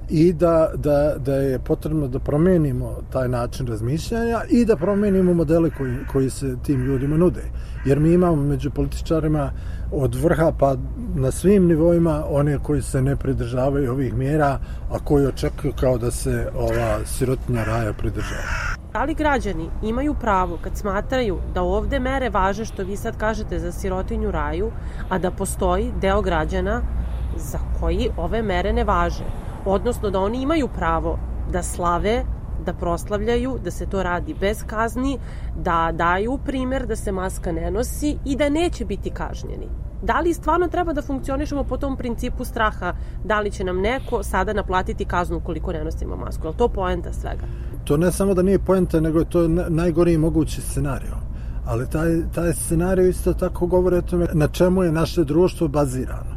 i 0.09 0.33
da, 0.33 0.71
da, 0.75 1.15
da 1.17 1.35
je 1.35 1.59
potrebno 1.59 2.07
da 2.07 2.19
promenimo 2.19 2.97
taj 3.11 3.29
način 3.29 3.67
razmišljanja 3.67 4.41
i 4.49 4.65
da 4.65 4.75
promenimo 4.75 5.33
modele 5.33 5.69
koji, 5.77 5.95
koji 6.11 6.29
se 6.29 6.55
tim 6.63 6.83
ljudima 6.85 7.17
nude. 7.17 7.43
Jer 7.85 7.99
mi 7.99 8.13
imamo 8.13 8.35
među 8.35 8.71
političarima 8.71 9.51
od 9.91 10.15
vrha 10.15 10.51
pa 10.59 10.75
na 11.15 11.31
svim 11.31 11.67
nivoima 11.67 12.23
one 12.29 12.59
koji 12.63 12.81
se 12.81 13.01
ne 13.01 13.15
pridržavaju 13.15 13.91
ovih 13.91 14.13
mjera, 14.13 14.59
a 14.91 14.99
koji 15.03 15.27
očekuju 15.27 15.73
kao 15.79 15.97
da 15.97 16.11
se 16.11 16.49
ova 16.55 17.05
sirotinja 17.05 17.63
raja 17.63 17.93
pridržava. 17.93 18.41
Da 18.93 19.03
li 19.03 19.13
građani 19.13 19.69
imaju 19.83 20.15
pravo 20.21 20.57
kad 20.61 20.77
smatraju 20.77 21.37
da 21.53 21.61
ovde 21.61 21.99
mere 21.99 22.29
važe 22.29 22.65
što 22.65 22.83
vi 22.83 22.97
sad 22.97 23.17
kažete 23.17 23.59
za 23.59 23.71
sirotinju 23.71 24.31
raju, 24.31 24.71
a 25.09 25.17
da 25.17 25.31
postoji 25.31 25.91
deo 26.01 26.21
građana 26.21 26.81
za 27.37 27.59
koji 27.79 28.09
ove 28.17 28.41
mere 28.41 28.73
ne 28.73 28.83
važe? 28.83 29.23
Odnosno 29.65 30.09
da 30.09 30.19
oni 30.19 30.41
imaju 30.41 30.67
pravo 30.67 31.19
da 31.51 31.63
slave, 31.63 32.23
da 32.65 32.73
proslavljaju, 32.73 33.59
da 33.63 33.71
se 33.71 33.85
to 33.85 34.03
radi 34.03 34.35
bez 34.39 34.63
kazni, 34.67 35.17
da 35.57 35.91
daju 35.93 36.39
primer 36.45 36.87
da 36.87 36.95
se 36.95 37.11
maska 37.11 37.51
ne 37.51 37.71
nosi 37.71 38.17
i 38.25 38.35
da 38.35 38.49
neće 38.49 38.85
biti 38.85 39.09
kažnjeni. 39.09 39.67
Da 40.03 40.19
li 40.19 40.33
stvarno 40.33 40.67
treba 40.67 40.93
da 40.93 41.01
funkcionišemo 41.01 41.63
po 41.63 41.77
tom 41.77 41.97
principu 41.97 42.45
straha? 42.45 42.93
Da 43.23 43.39
li 43.39 43.51
će 43.51 43.63
nam 43.63 43.81
neko 43.81 44.23
sada 44.23 44.53
naplatiti 44.53 45.05
kaznu 45.05 45.39
koliko 45.39 45.71
ne 45.71 45.83
nosimo 45.83 46.15
masku? 46.15 46.47
Je 46.47 46.57
to 46.57 46.67
poenta 46.67 47.13
svega? 47.13 47.45
to 47.83 47.97
ne 47.97 48.11
samo 48.11 48.33
da 48.33 48.41
nije 48.41 48.59
poenta, 48.59 48.99
nego 48.99 49.19
je 49.19 49.29
to 49.29 49.47
najgoriji 49.69 50.17
mogući 50.17 50.61
scenario. 50.61 51.15
Ali 51.65 51.89
taj, 51.89 52.21
taj 52.35 52.53
scenario 52.53 53.07
isto 53.07 53.33
tako 53.33 53.67
govori 53.67 53.95
o 53.95 54.01
tome 54.01 54.27
na 54.33 54.47
čemu 54.47 54.83
je 54.83 54.91
naše 54.91 55.23
društvo 55.23 55.67
bazirano. 55.67 56.30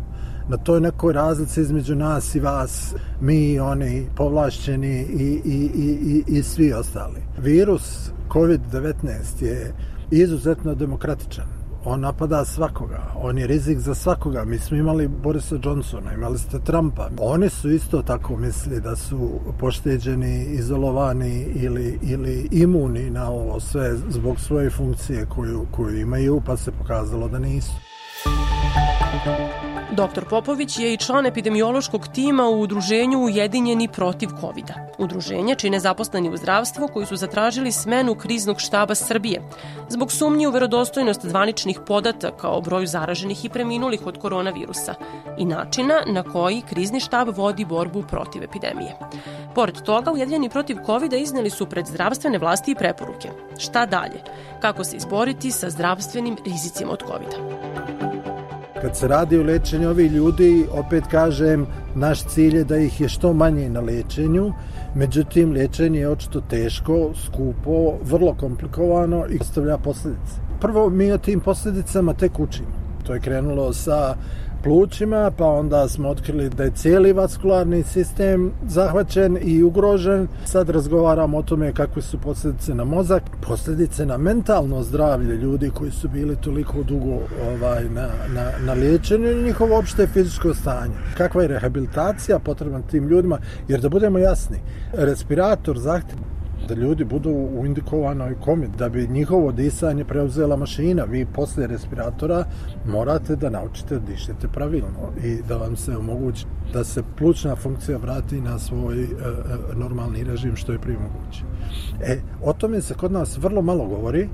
Na 0.49 0.57
toj 0.57 0.81
nekoj 0.81 1.13
razlici 1.13 1.61
između 1.61 1.95
nas 1.95 2.35
i 2.35 2.41
vas, 2.41 2.95
mi, 3.21 3.61
oni, 3.61 4.07
povlašćeni 4.17 5.01
i, 5.03 5.41
i, 5.45 5.71
i, 5.75 6.23
i, 6.29 6.39
i 6.39 6.43
svi 6.43 6.73
ostali. 6.73 7.23
Virus 7.39 8.11
COVID-19 8.29 9.45
je 9.45 9.75
izuzetno 10.11 10.75
demokratičan 10.75 11.65
on 11.85 12.01
napada 12.01 12.45
svakoga, 12.45 13.13
on 13.17 13.39
je 13.39 13.47
rizik 13.47 13.79
za 13.79 13.95
svakoga. 13.95 14.45
Mi 14.45 14.59
smo 14.59 14.77
imali 14.77 15.09
Borisa 15.09 15.59
Johnsona, 15.63 16.13
imali 16.15 16.39
ste 16.39 16.59
Trumpa. 16.59 17.09
Oni 17.19 17.49
su 17.49 17.71
isto 17.71 18.03
tako 18.03 18.37
mislili 18.37 18.81
da 18.81 18.97
su 18.97 19.41
pošteđeni, 19.59 20.45
izolovani 20.45 21.47
ili, 21.55 21.99
ili 22.03 22.49
imuni 22.53 23.11
na 23.11 23.31
ovo 23.31 23.61
sve 23.61 23.97
zbog 24.09 24.41
svoje 24.41 24.71
funkcije 24.71 25.27
koju, 25.27 25.67
koju 25.71 26.01
imaju, 26.01 26.43
pa 26.47 26.57
se 26.57 26.73
pokazalo 26.73 27.29
da 27.29 27.39
nisu. 27.39 27.94
Dr. 29.95 30.25
Popović 30.31 30.79
je 30.79 30.93
i 30.93 30.97
član 30.97 31.27
epidemiološkog 31.27 32.09
tima 32.09 32.49
u 32.49 32.61
udruženju 32.61 33.19
Ujedinjeni 33.19 33.89
protiv 33.89 34.29
covid 34.41 34.65
-a. 34.65 34.87
Udruženje 34.99 35.55
čine 35.55 35.81
zaposleni 35.81 36.31
u 36.31 36.37
zdravstvu 36.37 36.89
koji 36.93 37.07
su 37.07 37.17
zatražili 37.17 37.73
smenu 37.73 38.15
kriznog 38.15 38.61
štaba 38.61 38.95
Srbije 38.95 39.43
zbog 39.89 40.13
sumnji 40.13 40.47
u 40.47 40.51
verodostojnost 40.51 41.27
zvaničnih 41.27 41.81
podataka 41.87 42.49
o 42.49 42.61
broju 42.61 42.87
zaraženih 42.87 43.45
i 43.45 43.49
preminulih 43.49 44.07
od 44.07 44.19
koronavirusa 44.19 44.95
i 45.39 45.45
načina 45.45 45.95
na 46.07 46.23
koji 46.23 46.63
krizni 46.69 47.01
štab 47.01 47.29
vodi 47.37 47.65
borbu 47.65 48.03
protiv 48.03 48.43
epidemije. 48.43 48.97
Pored 49.55 49.83
toga, 49.83 50.13
Ujedinjeni 50.13 50.49
protiv 50.49 50.77
covid 50.87 51.13
-a 51.13 51.23
izneli 51.23 51.51
su 51.51 51.67
pred 51.67 51.87
zdravstvene 51.87 52.39
vlasti 52.39 52.71
i 52.71 52.75
preporuke. 52.75 53.29
Šta 53.59 53.87
dalje? 53.87 54.21
Kako 54.61 54.85
se 54.85 54.97
izboriti 54.97 55.51
sa 55.51 55.71
zdravstvenim 55.71 56.37
rizicima 56.45 56.93
od 56.93 57.03
covid 57.07 57.29
-a? 57.29 57.75
Kad 58.83 58.97
se 58.97 59.09
radi 59.09 59.39
o 59.39 59.43
lečenju 59.43 59.89
ovih 59.89 60.13
ljudi, 60.13 60.67
opet 60.73 61.05
kažem, 61.11 61.67
naš 61.95 62.25
cilj 62.25 62.57
je 62.57 62.65
da 62.65 62.77
ih 62.77 63.01
je 63.01 63.09
što 63.09 63.33
manje 63.33 63.69
na 63.69 63.81
lečenju, 63.81 64.53
međutim, 64.95 65.53
lečenje 65.53 66.01
je 66.01 66.09
očito 66.09 66.41
teško, 66.41 67.11
skupo, 67.25 67.99
vrlo 68.03 68.35
komplikovano 68.35 69.25
i 69.31 69.39
ostavlja 69.41 69.79
posledice. 69.79 70.35
Prvo, 70.61 70.91
mi 70.91 71.13
o 71.13 71.19
tim 71.19 71.41
posledicama 71.41 72.15
tek 72.15 72.41
učimo. 72.41 72.69
To 73.07 73.15
je 73.15 73.21
krenulo 73.21 73.73
sa 73.73 74.17
plućima, 74.65 75.31
pa 75.39 75.47
onda 75.47 75.89
smo 75.89 76.09
otkrili 76.09 76.51
da 76.51 76.65
je 76.65 76.71
cijeli 76.71 77.13
vaskularni 77.13 77.83
sistem 77.83 78.53
zahvaćen 78.67 79.39
i 79.43 79.63
ugrožen. 79.63 80.29
Sad 80.45 80.71
razgovaramo 80.71 81.39
o 81.39 81.43
tome 81.43 81.73
kakve 81.73 82.03
su 82.03 82.19
posljedice 82.19 82.75
na 82.75 82.85
mozak, 82.85 83.23
posljedice 83.47 84.07
na 84.07 84.17
mentalno 84.17 84.83
zdravlje 84.83 85.37
ljudi 85.37 85.71
koji 85.71 85.91
su 85.91 86.09
bili 86.09 86.37
toliko 86.37 86.83
dugo 86.83 87.19
ovaj, 87.49 87.85
na, 87.85 88.09
na, 88.35 88.51
na 88.67 88.73
liječenju 88.73 89.31
i 89.31 89.43
njihovo 89.43 89.79
opšte 89.79 90.07
fizičko 90.07 90.55
stanje. 90.55 90.95
Kakva 91.17 91.43
je 91.43 91.49
rehabilitacija 91.49 92.39
potrebna 92.39 92.81
tim 92.83 93.09
ljudima, 93.09 93.39
jer 93.69 93.81
da 93.81 93.89
budemo 93.89 94.19
jasni, 94.19 94.59
respirator 94.93 95.79
zahtjeva 95.79 96.34
da 96.69 96.75
ljudi 96.75 97.05
budu 97.05 97.31
u 97.31 97.67
indikovanoj 97.67 98.35
komi, 98.41 98.69
da 98.79 98.89
bi 98.89 99.09
njihovo 99.09 99.53
disanje 99.53 100.05
preuzela 100.05 100.57
mašina. 100.57 101.05
Vi 101.05 101.27
posle 101.27 101.67
respiratora 101.67 102.45
morate 102.87 103.37
da 103.37 103.51
naučite 103.51 103.95
da 103.95 104.07
dišete 104.07 104.49
pravilno 104.49 105.13
i 105.25 105.39
da 105.49 105.57
vam 105.57 105.77
se 105.77 105.97
omogući 105.97 106.47
da 106.73 106.85
se 106.85 107.03
plućna 107.19 107.57
funkcija 107.57 107.99
vrati 107.99 108.41
na 108.41 108.59
svoj 108.59 109.03
e, 109.03 109.07
e, 109.07 109.09
normalni 109.77 110.25
režim 110.25 110.57
što 110.57 110.73
je 110.73 110.79
prije 110.79 110.99
moguće. 110.99 111.43
E, 112.03 112.21
o 112.43 112.53
tome 112.53 112.81
se 112.81 112.95
kod 112.95 113.13
nas 113.13 113.39
vrlo 113.39 113.63
malo 113.63 113.87
govori 113.87 114.29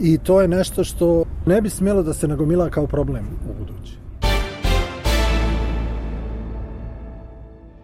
i 0.00 0.18
to 0.18 0.40
je 0.40 0.48
nešto 0.48 0.84
što 0.84 1.24
ne 1.46 1.60
bi 1.60 1.70
smjelo 1.70 2.02
da 2.02 2.12
se 2.12 2.28
nagomila 2.28 2.70
kao 2.70 2.86
problem 2.86 3.24
u 3.50 3.54
budući. 3.58 3.98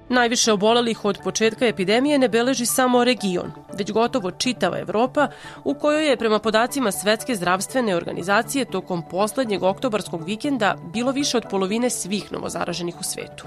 Najviše 0.08 0.52
obolelih 0.52 1.04
od 1.04 1.18
početka 1.24 1.66
epidemije 1.66 2.18
ne 2.18 2.28
beleži 2.28 2.66
samo 2.66 3.04
region, 3.04 3.52
već 3.78 3.92
gotovo 3.92 4.30
čitava 4.30 4.78
Evropa, 4.78 5.28
u 5.64 5.74
kojoj 5.74 6.08
je 6.08 6.16
prema 6.16 6.38
podacima 6.38 6.92
Svetske 6.92 7.34
zdravstvene 7.34 7.96
organizacije 7.96 8.64
tokom 8.64 9.02
poslednjeg 9.10 9.62
oktobarskog 9.62 10.24
vikenda 10.24 10.76
bilo 10.92 11.12
više 11.12 11.36
od 11.36 11.44
polovine 11.50 11.90
svih 11.90 12.32
novozaraženih 12.32 12.94
u 13.00 13.02
svetu. 13.02 13.44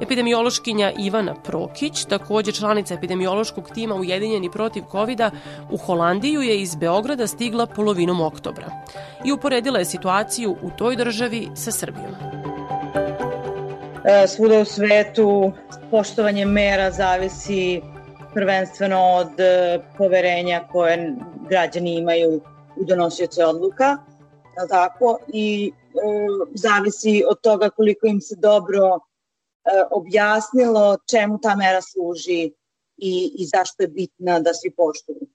Epidemiološkinja 0.00 0.92
Ivana 0.98 1.34
Prokić, 1.34 2.04
takođe 2.04 2.52
članica 2.52 2.94
epidemiološkog 2.94 3.70
tima 3.74 3.94
Ujedinjeni 3.94 4.50
protiv 4.50 4.82
covid 4.90 5.20
u 5.70 5.76
Holandiju 5.76 6.42
je 6.42 6.60
iz 6.60 6.74
Beograda 6.74 7.26
stigla 7.26 7.66
polovinom 7.66 8.20
oktobra 8.20 8.70
i 9.24 9.32
uporedila 9.32 9.78
je 9.78 9.84
situaciju 9.84 10.56
u 10.62 10.70
toj 10.78 10.96
državi 10.96 11.48
sa 11.54 11.70
Srbijom. 11.70 12.14
E, 14.04 14.26
svuda 14.26 14.58
u 14.58 14.64
svetu 14.64 15.52
poštovanje 15.90 16.44
mera 16.44 16.90
zavisi 16.90 17.82
prvenstveno 18.34 19.00
od 19.00 19.40
e, 19.40 19.80
poverenja 19.98 20.68
koje 20.72 21.16
građani 21.48 21.94
imaju 21.94 22.40
u 22.76 22.84
donosioce 22.84 23.44
odluka, 23.44 23.84
je 24.62 24.68
tako? 24.68 25.18
I 25.28 25.72
e, 25.72 26.00
zavisi 26.54 27.24
od 27.28 27.40
toga 27.40 27.70
koliko 27.70 28.06
im 28.06 28.20
se 28.20 28.36
dobro 28.36 28.86
e, 28.96 28.98
objasnilo 29.90 30.96
čemu 31.10 31.38
ta 31.42 31.54
mera 31.54 31.82
služi 31.82 32.52
i, 32.96 33.32
i 33.38 33.46
zašto 33.46 33.82
je 33.82 33.88
bitna 33.88 34.40
da 34.40 34.54
svi 34.54 34.70
poštuju. 34.70 35.26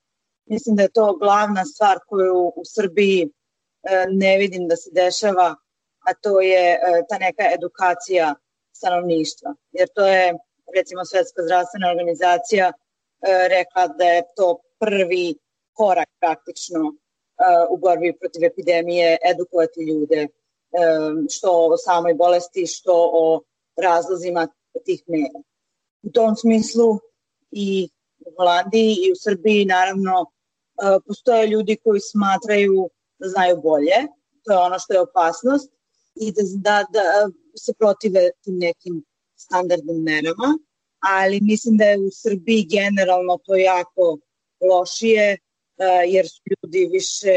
Mislim 0.45 0.75
da 0.75 0.83
je 0.83 0.91
to 0.91 1.17
glavna 1.17 1.65
stvar 1.65 1.99
koju 2.07 2.53
u 2.55 2.61
Srbiji 2.75 3.29
e, 3.83 4.05
ne 4.09 4.37
vidim 4.37 4.67
da 4.67 4.75
se 4.75 4.89
dešava, 4.93 5.55
a 5.99 6.13
to 6.21 6.41
je 6.41 6.73
e, 6.73 6.79
ta 7.09 7.17
neka 7.17 7.43
edukacija 7.53 8.35
stanovništva. 8.77 9.55
Jer 9.71 9.87
to 9.95 10.07
je, 10.07 10.33
recimo, 10.77 11.05
Svetska 11.05 11.41
zdravstvena 11.43 11.89
organizacija 11.89 12.67
e, 12.67 12.73
rekla 13.55 13.87
da 13.87 14.05
je 14.05 14.23
to 14.35 14.47
prvi 14.79 15.35
korak 15.73 16.09
praktično 16.19 16.81
e, 16.89 16.93
u 17.69 17.77
borbi 17.77 18.13
protiv 18.19 18.43
epidemije, 18.43 19.17
edukovati 19.31 19.79
ljude 19.89 20.21
e, 20.21 20.29
što 21.33 21.49
o 21.73 21.77
samoj 21.77 22.13
bolesti, 22.13 22.67
što 22.67 22.93
o 23.13 23.41
razlozima 23.85 24.47
tih 24.85 25.03
mera. 25.07 25.39
U 26.03 26.09
tom 26.11 26.35
smislu 26.35 26.99
i 27.51 27.89
u 28.25 28.31
Holandiji 28.37 28.95
i 29.05 29.11
u 29.11 29.15
Srbiji 29.15 29.65
naravno 29.65 30.25
postoje 31.07 31.47
ljudi 31.47 31.77
koji 31.83 31.99
smatraju 31.99 32.89
da 33.19 33.27
znaju 33.27 33.61
bolje, 33.61 33.97
to 34.43 34.51
je 34.51 34.57
ono 34.57 34.79
što 34.79 34.93
je 34.93 35.01
opasnost, 35.01 35.74
i 36.15 36.31
da, 36.31 36.43
da, 36.55 36.85
da 36.91 37.03
se 37.57 37.73
protive 37.73 38.29
tim 38.43 38.57
nekim 38.57 39.03
standardnim 39.35 40.03
merama, 40.03 40.57
ali 40.99 41.39
mislim 41.41 41.77
da 41.77 41.85
je 41.85 41.99
u 41.99 42.09
Srbiji 42.11 42.67
generalno 42.77 43.37
to 43.45 43.55
jako 43.55 44.17
lošije, 44.69 45.37
jer 46.07 46.27
su 46.27 46.41
ljudi 46.49 46.89
više 46.91 47.35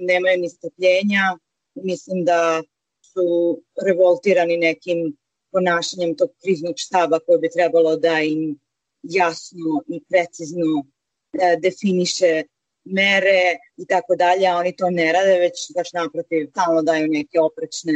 nemaju 0.00 0.40
ni 0.40 0.48
strpljenja, 0.48 1.38
mislim 1.74 2.24
da 2.24 2.62
su 3.02 3.26
revoltirani 3.86 4.56
nekim 4.56 5.16
ponašanjem 5.52 6.16
tog 6.16 6.30
kriznog 6.42 6.74
štaba 6.76 7.18
koje 7.18 7.38
bi 7.38 7.50
trebalo 7.50 7.96
da 7.96 8.20
im 8.20 8.58
jasno 9.02 9.82
i 9.88 10.00
precizno 10.08 10.84
e, 11.32 11.56
definiše 11.62 12.42
mere 12.84 13.56
i 13.76 13.86
tako 13.86 14.16
dalje, 14.16 14.46
a 14.48 14.56
oni 14.56 14.76
to 14.76 14.90
ne 14.90 15.12
rade, 15.12 15.38
već 15.38 15.72
baš 15.76 15.92
naprotiv, 15.92 16.46
stalno 16.50 16.82
daju 16.82 17.06
neke 17.08 17.40
oprečne 17.40 17.92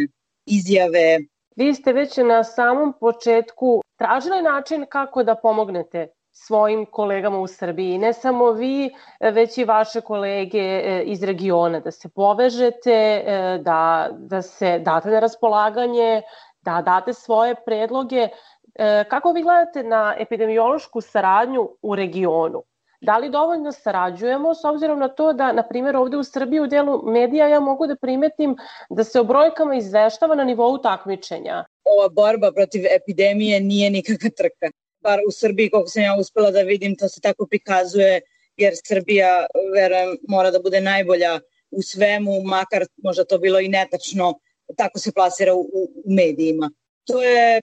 izjave. 0.47 1.19
Vi 1.57 1.75
ste 1.75 1.93
već 1.93 2.17
na 2.17 2.45
samom 2.45 2.95
početku 3.01 3.83
tražili 3.97 4.43
način 4.43 4.87
kako 4.89 5.23
da 5.23 5.35
pomognete 5.35 6.09
svojim 6.33 6.87
kolegama 6.87 7.39
u 7.39 7.47
Srbiji. 7.47 7.99
Ne 7.99 8.13
samo 8.13 8.53
vi, 8.53 8.91
već 9.21 9.59
i 9.59 9.65
vaše 9.65 10.01
kolege 10.01 10.59
e, 10.59 11.03
iz 11.05 11.23
regiona, 11.23 11.81
da 11.81 11.91
se 11.91 12.09
povežete, 12.09 12.93
e, 12.93 13.59
da, 13.63 14.09
da 14.13 14.43
se 14.43 14.79
date 14.79 15.09
na 15.09 15.21
raspolaganje, 15.21 16.23
da 16.63 16.83
date 16.83 17.13
svoje 17.13 17.55
predloge. 17.67 18.29
E, 18.75 19.05
kako 19.11 19.33
vi 19.33 19.43
gledate 19.43 19.83
na 19.83 20.15
epidemiološku 20.19 21.01
saradnju 21.01 21.69
u 21.83 21.95
regionu? 21.95 22.63
Da 23.01 23.19
li 23.19 23.31
dovoljno 23.31 23.73
sarađujemo 23.73 24.55
s 24.55 24.65
obzirom 24.65 24.99
na 24.99 25.09
to 25.09 25.33
da, 25.33 25.53
na 25.53 25.63
primjer, 25.69 25.97
ovde 25.97 26.17
u 26.17 26.25
Srbiji 26.25 26.61
u 26.61 26.67
delu 26.67 27.03
medija 27.05 27.49
ja 27.49 27.61
mogu 27.61 27.87
da 27.87 27.97
primetim 27.97 28.57
da 28.91 29.05
se 29.05 29.21
o 29.21 29.25
brojkama 29.25 29.77
izveštava 29.77 30.35
na 30.35 30.45
nivou 30.45 30.79
takmičenja. 30.79 31.65
Ova 31.85 32.09
borba 32.09 32.53
protiv 32.53 32.87
epidemije 32.91 33.61
nije 33.61 33.91
nikakva 33.91 34.31
trka. 34.37 34.71
Bar 35.01 35.19
u 35.29 35.33
Srbiji, 35.33 35.71
koliko 35.71 35.89
sam 35.89 36.03
ja 36.03 36.17
uspela 36.21 36.51
da 36.51 36.63
vidim, 36.63 36.97
to 36.97 37.09
se 37.09 37.21
tako 37.21 37.47
prikazuje, 37.47 38.21
jer 38.57 38.75
Srbija, 38.85 39.47
verujem, 39.75 40.17
mora 40.29 40.51
da 40.51 40.59
bude 40.59 40.81
najbolja 40.81 41.41
u 41.71 41.83
svemu, 41.83 42.43
makar 42.43 42.85
možda 42.97 43.25
to 43.25 43.39
bilo 43.39 43.61
i 43.61 43.69
netačno, 43.69 44.35
tako 44.77 44.99
se 44.99 45.13
plasira 45.13 45.55
u, 45.55 45.61
u 45.61 45.89
medijima. 46.05 46.71
To 47.05 47.23
je 47.23 47.61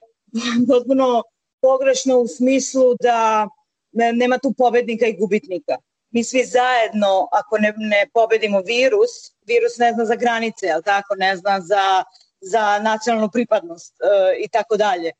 potpuno 0.67 1.23
pogrešno 1.61 2.19
u 2.19 2.27
smislu 2.27 2.95
da 3.01 3.47
nema 3.95 4.37
tu 4.37 4.53
pobednika 4.57 5.05
i 5.05 5.17
gubitnika. 5.17 5.75
Mi 6.11 6.23
svi 6.23 6.43
zajedno, 6.45 7.27
ako 7.31 7.57
ne, 7.57 7.73
ne 7.77 8.09
pobedimo 8.13 8.61
virus, 8.61 9.11
virus 9.47 9.77
ne 9.77 9.93
zna 9.93 10.05
za 10.05 10.15
granice, 10.15 10.69
ali 10.73 10.83
tako, 10.83 11.15
ne 11.15 11.35
zna 11.35 11.61
za, 11.61 12.03
za 12.41 12.79
nacionalnu 12.79 13.29
pripadnost 13.33 13.95
e, 14.01 14.05
i 14.45 14.47
tako 14.47 14.77
dalje. 14.77 15.07
E, 15.09 15.13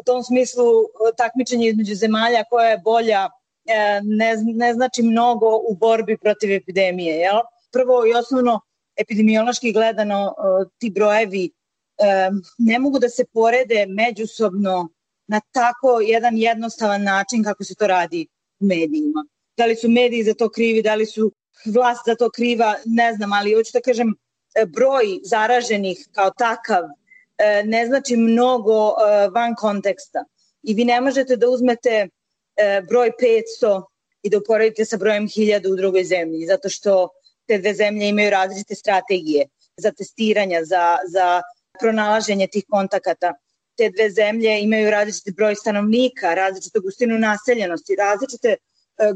u 0.00 0.04
tom 0.04 0.22
smislu 0.22 0.64
takmičenje 1.16 1.68
između 1.68 1.94
zemalja 1.94 2.44
koja 2.50 2.68
je 2.68 2.78
bolja 2.78 3.28
e, 3.66 4.00
ne, 4.02 4.34
ne 4.54 4.74
znači 4.74 5.02
mnogo 5.02 5.56
u 5.68 5.74
borbi 5.74 6.16
protiv 6.16 6.52
epidemije. 6.52 7.16
Jel? 7.16 7.40
Prvo 7.72 8.06
i 8.06 8.14
osnovno, 8.14 8.60
epidemiološki 8.96 9.72
gledano, 9.72 10.34
ti 10.78 10.90
brojevi 10.90 11.50
ne 12.58 12.78
mogu 12.78 12.98
da 12.98 13.08
se 13.08 13.24
porede 13.24 13.86
međusobno 13.88 14.88
na 15.28 15.40
tako 15.52 16.00
jedan 16.00 16.36
jednostavan 16.36 17.02
način 17.02 17.44
kako 17.44 17.64
se 17.64 17.74
to 17.74 17.86
radi 17.86 18.26
u 18.60 18.66
medijima. 18.66 19.24
Da 19.56 19.66
li 19.66 19.76
su 19.76 19.88
mediji 19.88 20.24
za 20.24 20.34
to 20.34 20.48
krivi, 20.48 20.82
da 20.82 20.94
li 20.94 21.06
su 21.06 21.32
vlast 21.64 22.00
za 22.06 22.14
to 22.14 22.30
kriva, 22.30 22.74
ne 22.84 23.14
znam, 23.14 23.32
ali 23.32 23.54
hoću 23.54 23.70
da 23.72 23.80
kažem, 23.80 24.14
e, 24.54 24.66
broj 24.66 25.06
zaraženih 25.24 26.08
kao 26.12 26.30
takav 26.30 26.82
e, 26.84 27.62
ne 27.64 27.86
znači 27.86 28.16
mnogo 28.16 28.88
e, 28.88 29.28
van 29.34 29.54
konteksta. 29.54 30.24
I 30.62 30.74
vi 30.74 30.84
ne 30.84 31.00
možete 31.00 31.36
da 31.36 31.48
uzmete 31.48 32.08
broj 32.88 33.10
500 33.62 33.82
i 34.22 34.30
da 34.30 34.38
uporedite 34.38 34.84
sa 34.84 34.96
brojem 34.96 35.28
1000 35.28 35.72
u 35.72 35.76
drugoj 35.76 36.04
zemlji, 36.04 36.46
zato 36.46 36.68
što 36.68 37.08
te 37.46 37.58
dve 37.58 37.74
zemlje 37.74 38.08
imaju 38.08 38.30
različite 38.30 38.74
strategije 38.74 39.46
za 39.76 39.92
testiranja, 39.92 40.64
za, 40.64 40.96
za 41.12 41.42
pronalaženje 41.80 42.46
tih 42.46 42.64
kontakata 42.68 43.34
te 43.78 43.90
dve 43.90 44.10
zemlje 44.10 44.60
imaju 44.60 44.90
različiti 44.90 45.32
broj 45.32 45.54
stanovnika, 45.54 46.34
različitu 46.34 46.80
gustinu 46.82 47.18
naseljenosti, 47.18 47.96
različite 47.96 48.48
e, 48.48 48.58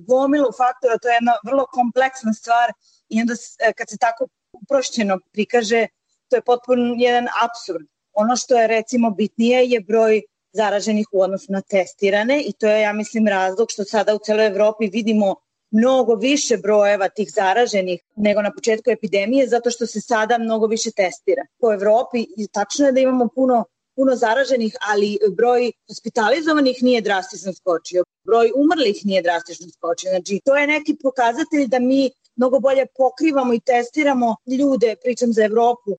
gomilu 0.08 0.50
faktora, 0.60 0.98
to 0.98 1.08
je 1.08 1.14
jedna 1.14 1.34
vrlo 1.44 1.66
kompleksna 1.78 2.32
stvar 2.32 2.72
i 3.08 3.20
onda 3.20 3.34
e, 3.34 3.72
kad 3.72 3.90
se 3.90 3.96
tako 3.96 4.26
uprošćeno 4.52 5.18
prikaže, 5.32 5.86
to 6.28 6.36
je 6.36 6.42
potpuno 6.42 6.94
jedan 6.98 7.26
absurd. 7.44 7.86
Ono 8.12 8.36
što 8.36 8.60
je 8.60 8.66
recimo 8.66 9.10
bitnije 9.10 9.64
je 9.66 9.80
broj 9.80 10.22
zaraženih 10.52 11.06
u 11.12 11.22
odnosu 11.22 11.52
na 11.52 11.60
testirane 11.60 12.42
i 12.42 12.52
to 12.52 12.66
je, 12.66 12.80
ja 12.80 12.92
mislim, 12.92 13.28
razlog 13.28 13.68
što 13.70 13.84
sada 13.84 14.14
u 14.14 14.18
celoj 14.18 14.46
Evropi 14.46 14.86
vidimo 14.92 15.34
mnogo 15.70 16.14
više 16.14 16.56
brojeva 16.56 17.08
tih 17.08 17.32
zaraženih 17.34 18.00
nego 18.16 18.42
na 18.42 18.52
početku 18.52 18.90
epidemije, 18.90 19.48
zato 19.48 19.70
što 19.70 19.86
se 19.86 20.00
sada 20.00 20.38
mnogo 20.38 20.66
više 20.66 20.90
testira. 20.90 21.42
Po 21.60 21.72
Evropi 21.72 22.26
i 22.36 22.48
tačno 22.52 22.86
je 22.86 22.92
da 22.92 23.00
imamo 23.00 23.28
puno 23.34 23.64
puno 23.96 24.16
zaraženih, 24.16 24.76
ali 24.90 25.18
broj 25.36 25.72
hospitalizovanih 25.88 26.82
nije 26.82 27.00
drastično 27.00 27.52
skočio. 27.52 28.04
broj 28.24 28.52
umrlih 28.56 28.96
nije 29.04 29.22
drastično 29.22 29.66
skočio. 29.68 30.10
Znači, 30.10 30.40
to 30.44 30.56
je 30.56 30.66
neki 30.66 30.96
pokazatelj 31.02 31.66
da 31.66 31.78
mi 31.78 32.10
mnogo 32.36 32.60
bolje 32.60 32.86
pokrivamo 32.96 33.54
i 33.54 33.60
testiramo 33.60 34.36
ljude, 34.58 34.96
pričam 35.02 35.32
za 35.32 35.44
Evropu, 35.44 35.90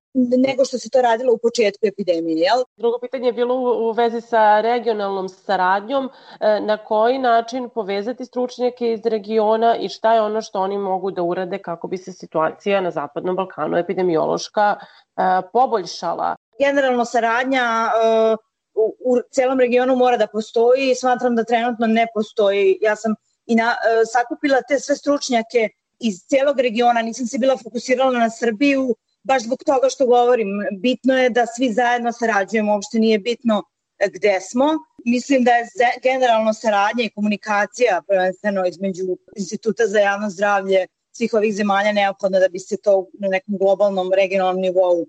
nego 0.48 0.66
što 0.66 0.78
se 0.78 0.90
to 0.90 1.02
radilo 1.02 1.34
u 1.34 1.38
početku 1.38 1.88
epidemije. 1.88 2.38
Jel? 2.38 2.64
Drugo 2.78 3.00
pitanje 3.00 3.28
je 3.28 3.34
bilo 3.34 3.56
u, 3.56 3.92
vezi 3.92 4.22
sa 4.22 4.62
regionalnom 4.62 5.30
saradnjom. 5.30 6.10
E, 6.40 6.60
na 6.62 6.78
koji 6.78 7.18
način 7.20 7.70
povezati 7.70 8.26
stručnjake 8.26 8.94
iz 8.94 9.06
regiona 9.06 9.76
i 9.78 9.90
šta 9.90 10.14
je 10.14 10.22
ono 10.22 10.42
što 10.42 10.60
oni 10.60 10.78
mogu 10.78 11.12
da 11.12 11.24
urade 11.24 11.58
kako 11.58 11.88
bi 11.88 11.98
se 11.98 12.12
situacija 12.12 12.82
na 12.82 12.92
Zapadnom 12.92 13.36
Balkanu 13.36 13.78
epidemiološka 13.78 14.76
e, 14.76 15.22
poboljšala? 15.54 16.36
Generalno 16.60 17.06
saradnja 17.06 17.62
e, 17.64 18.36
u, 18.74 18.96
u 19.06 19.18
celom 19.32 19.60
regionu 19.60 19.96
mora 19.96 20.18
da 20.18 20.28
postoji 20.28 20.92
i 20.92 20.96
smatram 20.96 21.36
da 21.36 21.44
trenutno 21.44 21.88
ne 21.88 22.08
postoji. 22.14 22.78
Ja 22.82 22.96
sam 22.96 23.16
i 23.46 23.56
na, 23.56 23.76
sakupila 24.12 24.62
te 24.62 24.80
sve 24.80 24.96
stručnjake 24.96 25.70
iz 26.00 26.16
celog 26.30 26.60
regiona, 26.60 27.02
nisam 27.02 27.28
se 27.28 27.38
bila 27.38 27.58
fokusirala 27.58 28.20
na 28.20 28.30
Srbiju, 28.30 28.96
baš 29.24 29.44
zbog 29.44 29.64
toga 29.66 29.90
što 29.90 30.06
govorim. 30.06 30.48
Bitno 30.80 31.18
je 31.18 31.30
da 31.30 31.46
svi 31.46 31.74
zajedno 31.74 32.12
sarađujemo, 32.12 32.74
uopšte 32.74 33.00
nije 33.00 33.20
bitno 33.20 33.64
e, 34.00 34.08
gde 34.14 34.40
smo. 34.42 34.68
Mislim 35.06 35.44
da 35.44 35.52
je 35.52 35.68
generalno 36.04 36.54
saradnja 36.54 37.04
i 37.04 37.10
komunikacija 37.10 38.02
prvenstveno 38.08 38.66
između 38.66 39.18
Instituta 39.36 39.88
za 39.88 40.00
javno 40.00 40.30
zdravlje 40.30 40.88
svih 41.12 41.34
ovih 41.34 41.56
zemalja 41.56 41.92
neophodno 41.92 42.40
da 42.40 42.48
bi 42.48 42.60
se 42.60 42.78
to 42.78 43.08
na 43.14 43.28
nekom 43.28 43.58
globalnom, 43.58 44.14
regionalnom 44.14 44.62
nivou 44.62 45.06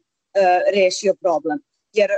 rešio 0.75 1.15
problem. 1.21 1.59
Jer 1.93 2.11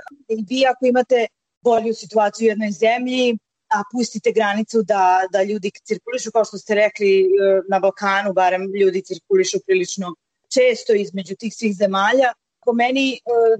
vi 0.48 0.66
ako 0.66 0.87
imate 0.87 1.26
bolju 1.61 1.94
situaciju 1.94 2.46
u 2.46 2.48
jednoj 2.48 2.70
zemlji, 2.70 3.38
a 3.74 3.83
pustite 3.92 4.33
granicu 4.33 4.83
da, 4.83 5.22
da 5.33 5.42
ljudi 5.42 5.70
cirkulišu, 5.85 6.31
kao 6.31 6.44
što 6.44 6.59
ste 6.59 6.74
rekli, 6.74 7.20
e, 7.20 7.26
na 7.68 7.79
Balkanu 7.79 8.33
barem 8.33 8.62
ljudi 8.81 9.02
cirkulišu 9.02 9.59
prilično 9.66 10.14
često 10.55 10.94
između 10.94 11.35
tih 11.37 11.55
svih 11.55 11.76
zemalja. 11.76 12.33
Po 12.64 12.72
meni 12.72 13.12
e, 13.14 13.18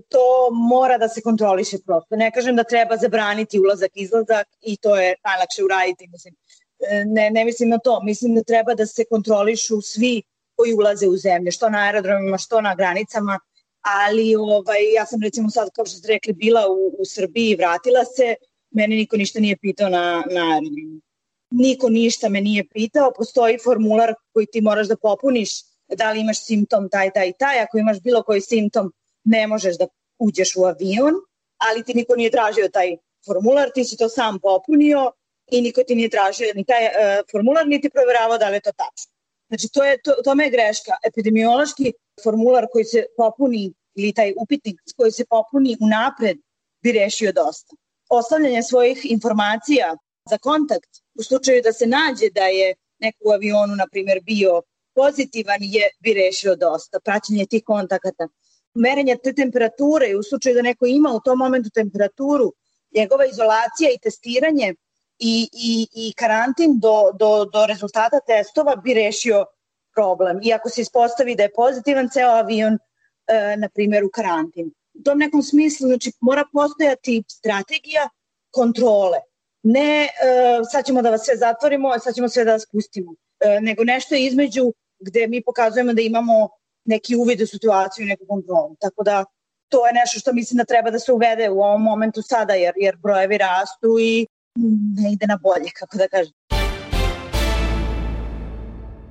to 0.09 0.51
mora 0.53 0.99
da 0.99 1.09
se 1.09 1.21
kontroliše 1.21 1.79
prosto. 1.87 2.17
Ne 2.17 2.31
kažem 2.31 2.57
da 2.57 2.65
treba 2.65 2.97
zabraniti 2.97 3.61
ulazak, 3.61 3.91
izlazak 3.95 4.47
i 4.61 4.77
to 4.77 4.97
je 4.97 5.15
najlakše 5.25 5.65
uraditi. 5.65 6.09
Mislim. 6.09 6.35
E, 6.91 7.05
ne, 7.07 7.31
ne 7.31 7.45
mislim 7.45 7.69
na 7.69 7.79
to. 7.79 8.01
Mislim 8.03 8.35
da 8.35 8.43
treba 8.43 8.75
da 8.75 8.87
se 8.87 9.05
kontrolišu 9.11 9.81
svi 9.83 10.23
koji 10.57 10.75
ulaze 10.75 11.07
u 11.09 11.17
zemlje, 11.17 11.51
što 11.51 11.69
na 11.69 11.79
aerodromima, 11.79 12.39
što 12.39 12.61
na 12.61 12.75
granicama, 12.75 13.39
ali 13.87 14.37
ovaj, 14.37 14.93
ja 14.95 15.07
sam 15.07 15.23
recimo 15.23 15.51
sad, 15.51 15.69
kao 15.75 15.87
što 15.87 15.97
ste 15.97 16.09
rekli, 16.09 16.33
bila 16.33 16.69
u, 16.69 16.97
u 16.99 17.05
Srbiji, 17.05 17.55
vratila 17.55 18.05
se, 18.05 18.35
mene 18.71 18.97
niko 18.97 19.17
ništa 19.17 19.41
nije 19.41 19.57
pitao 19.57 19.89
na, 19.89 20.25
na 20.31 20.43
aerodromu. 20.55 21.01
Niko 21.51 21.89
ništa 21.89 22.29
me 22.29 22.41
nije 22.41 22.69
pitao, 22.69 23.13
postoji 23.17 23.59
formular 23.65 24.15
koji 24.33 24.47
ti 24.47 24.61
moraš 24.61 24.89
da 24.89 24.97
popuniš 24.97 25.51
da 25.89 26.13
li 26.13 26.21
imaš 26.21 26.45
simptom 26.45 26.89
taj, 26.89 27.11
taj, 27.11 27.33
taj, 27.33 27.61
ako 27.61 27.79
imaš 27.79 28.01
bilo 28.01 28.23
koji 28.23 28.41
simptom 28.41 28.93
ne 29.25 29.47
možeš 29.47 29.79
da 29.79 29.87
uđeš 30.19 30.57
u 30.57 30.65
avion, 30.65 31.15
ali 31.57 31.85
ti 31.85 31.95
niko 31.95 32.17
nije 32.17 32.31
tražio 32.31 32.69
taj 32.69 32.97
formular, 33.27 33.71
ti 33.75 33.85
si 33.85 33.97
to 33.97 34.09
sam 34.09 34.39
popunio 34.41 35.13
i 35.51 35.61
niko 35.61 35.83
ti 35.83 35.95
nije 35.95 36.09
tražio 36.09 36.47
ni 36.55 36.65
taj 36.65 36.85
uh, 36.85 36.91
formular, 37.31 37.67
niti 37.67 37.91
proveravao 37.91 38.39
da 38.39 38.49
li 38.49 38.57
je 38.57 38.61
to 38.61 38.73
tačno. 38.73 39.13
Znači, 39.49 39.69
to 39.73 39.85
je, 39.85 39.99
to, 40.03 40.13
tome 40.25 40.45
je 40.45 40.51
greška. 40.51 40.93
Epidemiološki 41.05 41.93
formular 42.25 42.67
koji 42.73 42.85
se 42.85 43.05
popuni 43.17 43.73
ili 43.95 44.13
taj 44.13 44.33
upitnik 44.43 44.81
koji 44.97 45.13
se 45.13 45.25
popuni 45.25 45.77
unapred 45.81 46.37
bi 46.83 46.93
rešio 46.93 47.33
dosta 47.33 47.77
ostavljanje 48.09 48.63
svojih 48.63 49.07
informacija 49.11 49.97
za 50.31 50.39
kontakt 50.39 50.91
u 51.15 51.23
slučaju 51.23 51.63
da 51.63 51.73
se 51.73 51.87
nađe 51.87 52.31
da 52.35 52.47
je 52.47 52.75
neko 52.99 53.19
u 53.25 53.33
avionu, 53.33 53.77
na 53.77 53.87
primjer, 53.93 54.21
bio 54.23 54.63
pozitivan 54.95 55.59
je 55.61 55.91
bi 56.01 56.15
rešio 56.15 56.57
dosta, 56.57 57.01
praćenje 57.01 57.47
tih 57.47 57.63
kontakata. 57.67 58.29
Merenje 58.75 59.17
te 59.25 59.33
temperature 59.33 60.17
u 60.17 60.23
slučaju 60.23 60.55
da 60.55 60.63
neko 60.63 60.87
ima 60.87 61.11
u 61.13 61.21
tom 61.21 61.39
momentu 61.39 61.71
temperaturu, 61.71 62.53
njegova 62.97 63.27
izolacija 63.27 63.91
i 63.91 63.99
testiranje 64.03 64.75
i, 65.19 65.49
i, 65.53 65.87
i 65.95 66.13
karantin 66.13 66.79
do, 66.81 67.11
do, 67.19 67.45
do 67.45 67.67
rezultata 67.67 68.21
testova 68.21 68.77
bi 68.77 68.95
rešio 68.95 69.45
problem. 69.97 70.41
I 70.43 70.53
ako 70.53 70.69
se 70.69 70.81
ispostavi 70.81 71.35
da 71.37 71.43
je 71.43 71.55
pozitivan 71.57 72.09
ceo 72.13 72.31
avion, 72.31 72.79
e, 73.27 73.57
na 73.57 73.69
primjer, 73.69 74.05
u 74.05 74.11
karantin 74.15 74.73
u 74.99 75.03
tom 75.03 75.19
nekom 75.19 75.43
smislu, 75.43 75.87
znači 75.89 76.13
mora 76.21 76.45
postojati 76.53 77.23
strategija 77.29 78.09
kontrole. 78.51 79.19
Ne 79.63 80.05
e, 80.05 80.09
sad 80.73 80.87
ćemo 80.87 81.03
da 81.03 81.11
vas 81.11 81.25
sve 81.25 81.37
zatvorimo, 81.37 81.99
sad 81.99 82.15
ćemo 82.15 82.29
sve 82.29 82.45
da 82.45 82.53
vas 82.53 82.67
pustimo, 82.73 83.15
e, 83.41 83.61
nego 83.61 83.85
nešto 83.85 84.15
između 84.15 84.73
gde 84.99 85.27
mi 85.27 85.43
pokazujemo 85.43 85.93
da 85.93 86.03
imamo 86.03 86.49
neki 86.85 87.17
uvid 87.17 87.41
u 87.41 87.47
situaciju 87.47 88.05
i 88.05 88.09
neku 88.09 88.25
kontrolu. 88.29 88.77
Tako 88.81 89.03
da 89.03 89.25
to 89.69 89.87
je 89.87 89.93
nešto 89.93 90.19
što 90.21 90.33
mislim 90.33 90.57
da 90.57 90.65
treba 90.65 90.91
da 90.91 90.99
se 90.99 91.13
uvede 91.13 91.51
u 91.51 91.61
ovom 91.61 91.83
momentu 91.83 92.23
sada, 92.23 92.55
jer, 92.55 92.75
jer 92.77 92.97
brojevi 92.97 93.39
rastu 93.39 93.99
i 94.01 94.27
ne 95.03 95.13
ide 95.13 95.27
na 95.27 95.39
bolje, 95.43 95.71
kako 95.79 95.97
da 95.97 96.09
kažem. 96.09 96.56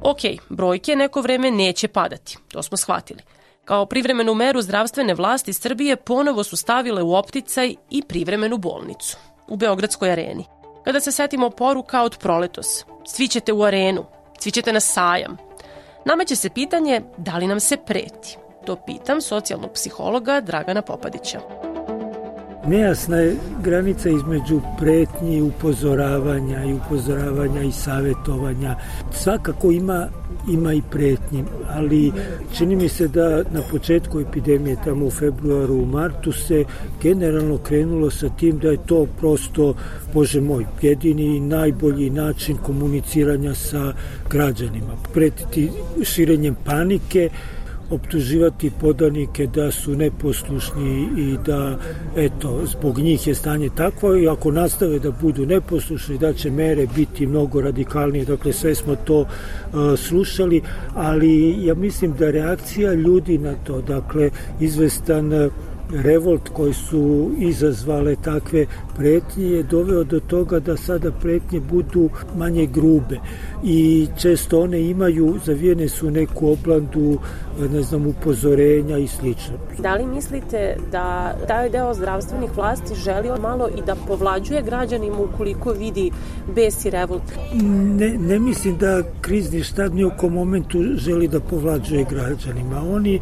Ok, 0.05 0.19
brojke 0.49 0.95
neko 0.95 1.21
vreme 1.21 1.51
neće 1.51 1.87
padati, 1.87 2.37
to 2.47 2.63
smo 2.63 2.77
shvatili. 2.77 3.21
Kao 3.65 3.85
privremenu 3.85 4.33
meru 4.33 4.61
zdravstvene 4.61 5.13
vlasti 5.13 5.53
Srbije 5.53 5.95
ponovo 5.95 6.43
su 6.43 6.57
stavile 6.57 7.01
u 7.01 7.15
opticaj 7.15 7.75
i 7.89 8.01
privremenu 8.01 8.57
bolnicu 8.57 9.17
u 9.47 9.55
Beogradskoj 9.55 10.11
areni. 10.11 10.45
Kada 10.83 10.99
se 10.99 11.11
setimo 11.11 11.49
poruka 11.49 12.01
od 12.01 12.17
proletos, 12.17 12.85
svi 13.05 13.27
ćete 13.27 13.53
u 13.53 13.63
arenu, 13.63 14.05
svi 14.39 14.51
ćete 14.51 14.73
na 14.73 14.79
sajam. 14.79 15.37
Nameće 16.05 16.35
se 16.35 16.49
pitanje 16.49 17.01
da 17.17 17.37
li 17.37 17.47
nam 17.47 17.59
se 17.59 17.77
preti. 17.77 18.37
To 18.65 18.75
pitam 18.75 19.21
socijalnog 19.21 19.71
psihologa 19.73 20.41
Dragana 20.41 20.81
Popadića. 20.81 21.39
Nejasna 22.67 23.17
je 23.17 23.35
granica 23.63 24.09
između 24.09 24.61
pretnji, 24.79 25.41
upozoravanja 25.41 26.63
i 26.63 26.73
upozoravanja 26.73 27.61
i 27.61 27.71
savetovanja. 27.71 28.75
Svakako 29.11 29.71
ima 29.71 30.07
ima 30.51 30.73
i 30.73 30.81
pretnji, 30.91 31.43
ali 31.69 32.11
čini 32.57 32.75
mi 32.75 32.89
se 32.89 33.07
da 33.07 33.43
na 33.51 33.61
početku 33.71 34.19
epidemije, 34.19 34.77
tamo 34.85 35.05
u 35.05 35.11
februaru, 35.11 35.75
u 35.75 35.85
martu, 35.85 36.31
se 36.31 36.65
generalno 37.01 37.57
krenulo 37.57 38.09
sa 38.11 38.29
tim 38.29 38.59
da 38.59 38.69
je 38.69 38.77
to 38.85 39.07
prosto, 39.19 39.73
bože 40.13 40.41
moj, 40.41 40.65
jedini 40.81 41.37
i 41.37 41.39
najbolji 41.39 42.09
način 42.09 42.57
komuniciranja 42.57 43.55
sa 43.55 43.93
građanima. 44.29 44.95
Pretiti 45.13 45.71
širenjem 46.03 46.55
panike, 46.65 47.29
optuživati 47.89 48.71
podanike 48.81 49.47
da 49.47 49.71
su 49.71 49.95
neposlušni 49.95 51.07
i 51.17 51.37
da 51.45 51.77
eto 52.15 52.61
zbog 52.65 52.99
njih 52.99 53.27
je 53.27 53.35
stanje 53.35 53.69
takvo 53.75 54.15
i 54.17 54.27
ako 54.27 54.51
nastave 54.51 54.99
da 54.99 55.11
budu 55.11 55.45
neposlušni 55.45 56.17
da 56.17 56.33
će 56.33 56.51
mere 56.51 56.87
biti 56.95 57.27
mnogo 57.27 57.61
radikalnije. 57.61 58.25
Dakle 58.25 58.53
sve 58.53 58.75
smo 58.75 58.95
to 58.95 59.19
uh, 59.19 59.27
slušali 59.97 60.61
ali 60.93 61.65
ja 61.65 61.75
mislim 61.75 62.13
da 62.19 62.31
reakcija 62.31 62.93
ljudi 62.93 63.37
na 63.37 63.53
to 63.63 63.81
dakle 63.81 64.29
izvestan 64.59 65.33
uh, 65.33 65.51
revolt 65.93 66.49
koji 66.49 66.73
su 66.73 67.31
izazvale 67.37 68.15
takve 68.15 68.65
pretnje 68.97 69.45
je 69.45 69.63
doveo 69.63 70.03
do 70.03 70.19
toga 70.19 70.59
da 70.59 70.77
sada 70.77 71.11
pretnje 71.11 71.59
budu 71.59 72.09
manje 72.37 72.65
grube 72.65 73.19
i 73.63 74.07
često 74.17 74.61
one 74.61 74.81
imaju, 74.81 75.35
zavijene 75.45 75.89
su 75.89 76.11
neku 76.11 76.49
oblandu, 76.49 77.17
ne 77.71 77.81
znam, 77.81 78.07
upozorenja 78.07 78.97
i 78.97 79.07
slično. 79.07 79.53
Da 79.79 79.95
li 79.95 80.05
mislite 80.05 80.77
da 80.91 81.35
taj 81.47 81.69
deo 81.69 81.93
zdravstvenih 81.93 82.57
vlasti 82.57 82.95
želi 82.95 83.29
malo 83.41 83.69
i 83.77 83.81
da 83.85 83.95
povlađuje 84.07 84.61
građanima 84.61 85.17
ukoliko 85.19 85.71
vidi 85.71 86.11
bes 86.55 86.85
i 86.85 86.89
revolt? 86.89 87.23
Ne, 87.99 88.17
ne 88.17 88.39
mislim 88.39 88.77
da 88.77 89.03
krizni 89.21 89.63
štab 89.63 89.93
ni 89.93 90.03
oko 90.03 90.29
momentu 90.29 90.79
želi 90.95 91.27
da 91.27 91.39
povlađuje 91.39 92.05
građanima. 92.09 92.81
Oni, 92.91 93.19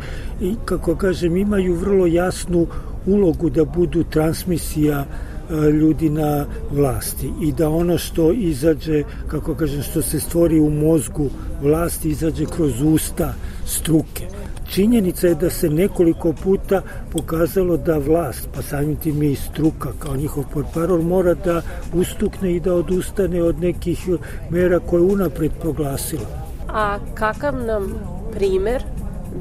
kako 0.65 0.95
kažem, 0.95 1.37
imaju 1.37 1.75
vrlo 1.75 2.05
jasnu 2.53 2.67
ulogu 3.05 3.49
da 3.49 3.65
budu 3.65 4.03
transmisija 4.03 5.05
E, 5.49 5.71
ljudi 5.71 6.09
na 6.09 6.45
vlasti 6.71 7.31
i 7.41 7.51
da 7.51 7.69
ono 7.69 7.97
što 7.97 8.31
izađe, 8.31 9.03
kako 9.27 9.55
kažem, 9.55 9.81
što 9.81 10.01
se 10.01 10.19
stvori 10.19 10.59
u 10.59 10.69
mozgu 10.69 11.29
vlasti 11.61 12.09
izađe 12.09 12.45
kroz 12.45 12.81
usta 12.81 13.33
struke. 13.65 14.27
Činjenica 14.69 15.27
je 15.27 15.35
da 15.35 15.49
se 15.49 15.69
nekoliko 15.69 16.33
puta 16.33 16.81
pokazalo 17.11 17.77
da 17.77 17.97
vlast, 17.97 18.49
pa 18.55 18.61
samim 18.61 18.95
tim 18.95 19.23
i 19.23 19.35
struka 19.35 19.89
kao 19.99 20.15
njihov 20.15 20.43
portparol, 20.53 21.01
mora 21.01 21.33
da 21.33 21.61
ustukne 21.93 22.55
i 22.55 22.59
da 22.59 22.73
odustane 22.73 23.43
od 23.43 23.59
nekih 23.59 24.07
mera 24.49 24.79
koje 24.79 25.03
unapred 25.03 25.51
proglasila. 25.61 26.27
A 26.69 26.97
kakav 27.15 27.55
nam 27.65 27.93
primer 28.33 28.83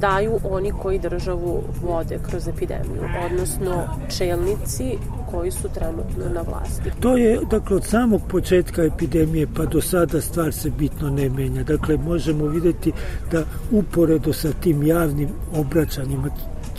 daju 0.00 0.38
oni 0.44 0.72
koji 0.83 0.98
državu 0.98 1.62
vode 1.83 2.18
kroz 2.28 2.48
epidemiju, 2.48 3.02
odnosno 3.26 3.85
čelnici 4.18 4.98
koji 5.31 5.50
su 5.50 5.68
trenutno 5.74 6.35
na 6.35 6.40
vlasti. 6.40 6.90
To 7.00 7.16
je, 7.16 7.40
dakle, 7.50 7.76
od 7.76 7.85
samog 7.85 8.20
početka 8.28 8.85
epidemije 8.85 9.46
pa 9.57 9.64
do 9.64 9.81
sada 9.81 10.20
stvar 10.20 10.52
se 10.52 10.70
bitno 10.70 11.11
ne 11.11 11.28
menja. 11.28 11.62
Dakle, 11.62 11.96
možemo 11.96 12.46
videti 12.46 12.92
da 13.31 13.44
uporedo 13.70 14.33
sa 14.33 14.48
tim 14.52 14.83
javnim 14.83 15.28
obraćanjima 15.55 16.28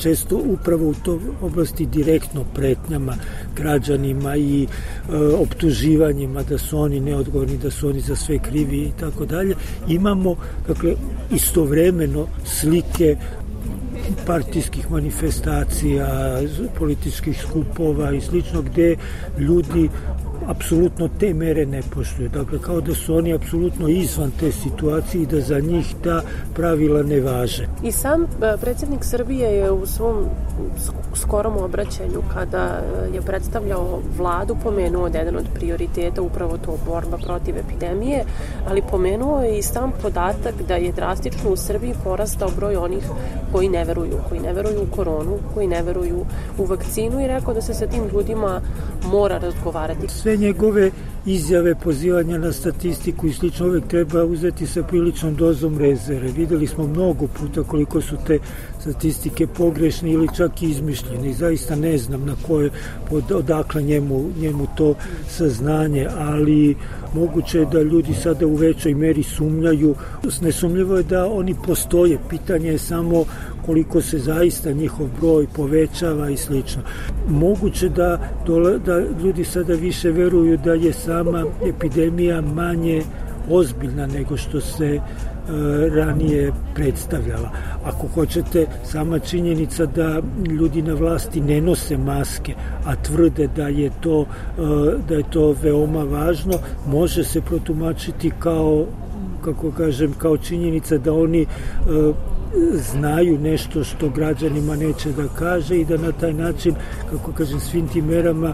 često 0.04 0.38
upravo 0.46 0.90
u 0.90 0.94
toj 0.94 1.20
oblasti 1.42 1.86
direktno 1.86 2.44
pretnjama 2.56 3.16
građanima 3.56 4.36
i 4.36 4.64
e, 4.64 4.68
optuživanjima 5.18 6.44
da 6.44 6.58
su 6.58 6.80
oni 6.80 7.00
neodgovorni, 7.00 7.58
da 7.58 7.72
su 7.72 7.90
oni 7.90 8.00
za 8.00 8.16
sve 8.16 8.40
krivi 8.40 8.78
i 8.78 8.92
tako 9.00 9.26
dalje. 9.26 9.56
Imamo 9.88 10.36
dakle 10.68 10.94
istovremeno 11.32 12.28
slike 12.46 13.18
partijskih 14.26 14.92
manifestacija, 14.92 16.40
političkih 16.78 17.42
skupova 17.42 18.12
i 18.12 18.22
slično 18.22 18.62
gde 18.62 18.96
ljudi 19.40 19.90
apsolutno 20.48 21.10
te 21.20 21.34
mere 21.34 21.66
ne 21.66 21.82
poštuju. 21.96 22.30
Dakle, 22.30 22.60
kao 22.60 22.82
da 22.82 22.96
su 22.96 23.16
oni 23.16 23.34
apsolutno 23.34 23.88
izvan 23.88 24.32
te 24.40 24.52
situacije 24.52 25.24
i 25.24 25.26
da 25.26 25.42
za 25.42 25.60
njih 25.60 25.96
ta 26.04 26.22
pravila 26.56 27.04
ne 27.04 27.22
važe. 27.22 27.68
I 27.84 27.92
sam 27.92 28.24
e, 28.24 28.28
predsjednik 28.62 29.04
Srbije 29.04 29.50
je 29.50 29.72
u 29.72 29.86
svom 29.86 30.26
skorom 31.16 31.58
obraćanju 31.58 32.22
kada 32.34 32.82
je 33.14 33.22
predstavljao 33.22 34.00
vladu 34.18 34.56
pomenuo 34.64 35.10
da 35.10 35.18
je 35.18 35.22
jedan 35.22 35.36
od 35.36 35.46
prioriteta 35.54 36.22
upravo 36.22 36.58
to 36.58 36.78
borba 36.86 37.18
protiv 37.18 37.58
epidemije, 37.58 38.24
ali 38.68 38.82
pomenuo 38.92 39.44
je 39.44 39.58
i 39.58 39.62
sam 39.62 39.92
podatak 40.02 40.56
da 40.68 40.76
je 40.76 40.92
drastično 40.92 41.50
u 41.50 41.56
Srbiji 41.56 41.94
porastao 42.04 42.50
broj 42.56 42.76
onih 42.76 43.04
koji 43.52 43.70
ne 43.70 43.84
veruju, 43.86 44.18
koji 44.30 44.42
ne 44.42 44.54
veruju 44.54 44.82
u 44.82 44.96
koronu, 44.96 45.38
koji 45.54 45.68
ne 45.68 45.82
veruju 45.82 46.26
u 46.58 46.66
vakcinu 46.66 47.22
i 47.22 47.28
rekao 47.28 47.54
da 47.54 47.62
se 47.62 47.74
sa 47.74 47.88
tim 47.88 48.04
ljudima 48.14 48.62
mora 49.06 49.38
razgovarati. 49.38 50.08
Sve 50.08 50.33
njegove 50.36 50.92
izjave, 51.26 51.76
pozivanja 51.76 52.38
na 52.38 52.52
statistiku 52.52 53.28
i 53.28 53.34
slično 53.34 53.68
uvek 53.68 53.88
treba 53.88 54.24
uzeti 54.24 54.68
sa 54.68 54.84
priličnom 54.84 55.36
dozom 55.36 55.78
rezere. 55.78 56.32
Videli 56.32 56.68
smo 56.68 56.88
mnogo 56.88 57.28
puta 57.28 57.64
koliko 57.64 58.02
su 58.02 58.18
te 58.28 58.40
statistike 58.84 59.48
pogrešne 59.48 60.12
ili 60.12 60.28
čak 60.38 60.62
i 60.62 60.70
izmišljene 60.70 61.34
zaista 61.34 61.76
ne 61.76 61.98
znam 61.98 62.26
na 62.26 62.36
koje, 62.48 62.70
odakle 63.34 63.82
njemu, 63.82 64.30
njemu 64.40 64.68
to 64.78 64.96
saznanje, 65.28 66.08
ali 66.18 66.76
moguće 67.14 67.60
je 67.60 67.66
da 67.66 67.82
ljudi 67.82 68.14
sada 68.14 68.48
u 68.48 68.56
većoj 68.56 68.94
meri 68.94 69.24
sumnjaju. 69.24 69.96
Nesumljivo 70.42 70.98
je 70.98 71.04
da 71.04 71.28
oni 71.28 71.56
postoje, 71.66 72.18
pitanje 72.30 72.70
je 72.70 72.78
samo 72.78 73.26
koliko 73.66 74.02
se 74.02 74.20
zaista 74.20 74.72
njihov 74.72 75.08
broj 75.22 75.48
povećava 75.56 76.30
i 76.30 76.38
slično. 76.38 76.82
Moguće 77.30 77.90
da, 77.90 78.20
da 78.86 79.00
ljudi 79.24 79.44
sada 79.44 79.74
više 79.74 80.12
veruju 80.12 80.58
da 80.58 80.74
je 80.74 80.94
sama 80.94 81.46
epidemija 81.68 82.42
manje 82.42 83.04
ozbiljna 83.50 84.08
nego 84.08 84.38
što 84.38 84.62
se 84.62 84.86
e, 84.86 85.00
ranije 85.90 86.54
predstavljala. 86.76 87.50
Ako 87.86 88.08
hoćete, 88.08 88.68
sama 88.84 89.20
činjenica 89.20 89.86
da 89.86 90.22
ljudi 90.60 90.82
na 90.82 90.94
vlasti 90.94 91.42
ne 91.42 91.62
nose 91.62 91.98
maske, 91.98 92.54
a 92.86 92.96
tvrde 92.96 93.48
da 93.56 93.68
je 93.68 93.92
to, 94.02 94.22
e, 94.22 94.62
da 95.10 95.16
je 95.16 95.24
to 95.30 95.56
veoma 95.64 96.04
važno, 96.04 96.54
može 96.88 97.24
se 97.24 97.42
protumačiti 97.42 98.32
kao 98.40 98.86
kako 99.44 99.72
kažem, 99.72 100.14
kao 100.18 100.38
činjenica 100.38 100.98
da 100.98 101.14
oni 101.14 101.42
e, 101.42 101.46
znaju 102.74 103.40
nešto 103.40 103.84
što 103.84 104.10
građanima 104.10 104.76
neće 104.76 105.12
da 105.12 105.28
kaže 105.40 105.78
i 105.78 105.86
da 105.86 105.98
na 105.98 106.12
taj 106.12 106.34
način, 106.34 106.76
kako 107.12 107.32
kažem, 107.32 107.60
svim 107.60 107.88
tim 107.88 108.06
merama 108.06 108.54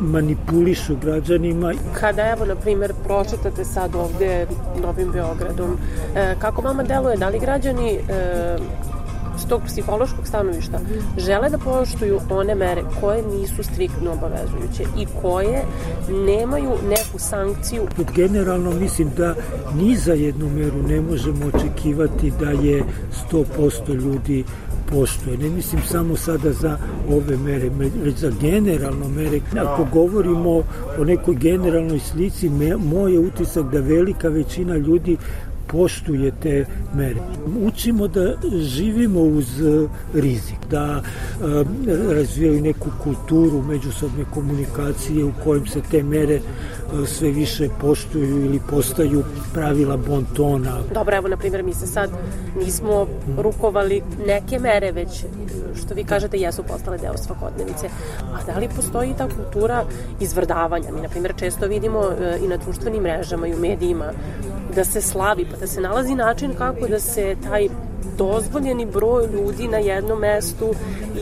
manipulišu 0.00 0.96
građanima. 0.96 1.72
Kada, 2.00 2.30
evo, 2.30 2.44
na 2.44 2.54
primjer, 2.54 2.92
pročetate 3.04 3.64
sad 3.64 3.94
ovde 3.94 4.46
Novim 4.82 5.12
Beogradom, 5.12 5.76
e, 6.16 6.34
kako 6.38 6.62
vama 6.62 6.82
deluje, 6.82 7.16
da 7.16 7.28
li 7.28 7.38
građani 7.38 7.90
e, 7.90 8.00
s 9.40 9.48
tog 9.48 9.62
psihološkog 9.66 10.26
stanovišta 10.26 10.78
žele 11.18 11.48
da 11.48 11.58
poštuju 11.58 12.20
one 12.30 12.54
mere 12.54 12.82
koje 13.00 13.22
nisu 13.22 13.62
striktno 13.62 14.12
obavezujuće 14.12 14.82
i 14.98 15.06
koje 15.22 15.62
nemaju 16.26 16.70
neku 16.88 17.18
sankciju. 17.18 17.82
Generalno 18.14 18.70
mislim 18.70 19.10
da 19.16 19.34
ni 19.74 19.96
za 19.96 20.12
jednu 20.12 20.48
meru 20.48 20.82
ne 20.88 21.00
možemo 21.00 21.46
očekivati 21.54 22.32
da 22.40 22.50
je 22.50 22.84
100% 23.32 23.94
ljudi 23.94 24.44
poštuje. 24.92 25.38
Ne 25.38 25.50
mislim 25.50 25.82
samo 25.82 26.16
sada 26.16 26.52
za 26.52 26.78
ove 27.10 27.36
mere, 27.36 27.70
već 28.04 28.14
za 28.14 28.32
generalno 28.40 29.08
mere. 29.08 29.40
Ako 29.60 29.86
govorimo 29.92 30.62
o 30.98 31.04
nekoj 31.04 31.34
generalnoj 31.34 31.98
slici, 31.98 32.50
moj 32.78 33.12
je 33.12 33.18
utisak 33.18 33.72
da 33.72 33.80
velika 33.80 34.28
većina 34.28 34.76
ljudi 34.76 35.16
poštuje 35.72 36.32
te 36.42 36.66
mere. 36.94 37.20
Učimo 37.62 38.08
da 38.08 38.34
živimo 38.60 39.20
uz 39.20 39.60
e, 39.60 39.88
rizik, 40.14 40.58
da 40.70 41.02
e, 41.02 42.14
razvijaju 42.14 42.62
neku 42.62 42.88
kulturu 43.02 43.62
međusobne 43.62 44.24
komunikacije 44.34 45.24
u 45.24 45.32
kojem 45.44 45.66
se 45.66 45.80
te 45.90 46.02
mere 46.02 46.34
e, 46.34 46.40
sve 47.06 47.30
više 47.30 47.68
poštuju 47.80 48.44
ili 48.44 48.60
postaju 48.70 49.24
pravila 49.54 49.96
bontona. 49.96 50.78
Dobro, 50.94 51.16
evo, 51.16 51.28
na 51.28 51.36
primjer, 51.36 51.62
mi 51.62 51.74
se 51.74 51.86
sad 51.86 52.10
nismo 52.64 53.06
rukovali 53.38 54.02
neke 54.26 54.58
mere, 54.58 54.92
već, 54.92 55.24
što 55.74 55.94
vi 55.94 56.04
kažete, 56.04 56.38
jesu 56.38 56.62
postale 56.62 56.98
deo 56.98 57.16
svakodnevice. 57.16 57.88
A 58.32 58.52
da 58.52 58.58
li 58.58 58.68
postoji 58.76 59.14
ta 59.18 59.28
kultura 59.28 59.84
izvrdavanja? 60.20 60.92
Mi, 60.92 61.00
na 61.00 61.08
primjer, 61.08 61.34
često 61.36 61.66
vidimo 61.66 62.02
i 62.44 62.48
na 62.48 62.56
društvenim 62.56 63.02
mrežama 63.02 63.46
i 63.46 63.54
u 63.54 63.58
medijima 63.58 64.12
da 64.74 64.84
se 64.84 65.00
slavi, 65.00 65.46
pa 65.50 65.56
da 65.60 65.66
se 65.66 65.80
nalazi 65.80 66.14
način 66.14 66.54
kako 66.54 66.86
da 66.88 67.00
se 67.00 67.36
taj 67.48 67.68
dozvoljeni 68.18 68.86
broj 68.86 69.26
ljudi 69.32 69.68
na 69.68 69.78
jednom 69.78 70.18
mestu 70.18 70.74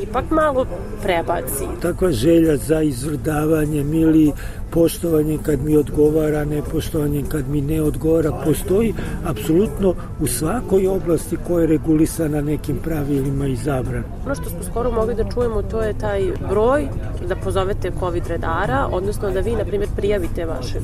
ipak 0.02 0.30
malo 0.30 0.66
prebaci. 1.02 1.64
Takva 1.82 2.12
želja 2.12 2.56
za 2.56 2.82
izvrdavanjem 2.82 3.94
ili 3.94 4.32
poštovanje 4.70 5.38
kad 5.42 5.64
mi 5.64 5.76
odgovara, 5.76 6.44
nepoštovanje 6.44 7.24
kad 7.28 7.48
mi 7.48 7.60
ne 7.60 7.82
odgovara, 7.82 8.32
postoji 8.44 8.94
apsolutno 9.26 9.94
u 10.20 10.26
svakoj 10.26 10.88
oblasti 10.88 11.36
koja 11.46 11.60
je 11.60 11.66
regulisana 11.66 12.40
nekim 12.40 12.76
pravilima 12.76 13.46
i 13.46 13.56
zabran. 13.56 14.04
Ono 14.26 14.34
što 14.34 14.50
smo 14.50 14.62
skoro 14.70 14.90
mogli 14.90 15.14
da 15.14 15.30
čujemo 15.34 15.62
to 15.62 15.82
je 15.82 15.98
taj 15.98 16.22
broj 16.50 16.88
da 17.28 17.36
pozovete 17.36 17.92
COVID 18.00 18.26
redara, 18.26 18.88
odnosno 18.92 19.30
da 19.30 19.40
vi, 19.40 19.56
na 19.56 19.64
primjer, 19.64 19.90
prijavite 19.96 20.44
vašeg 20.44 20.82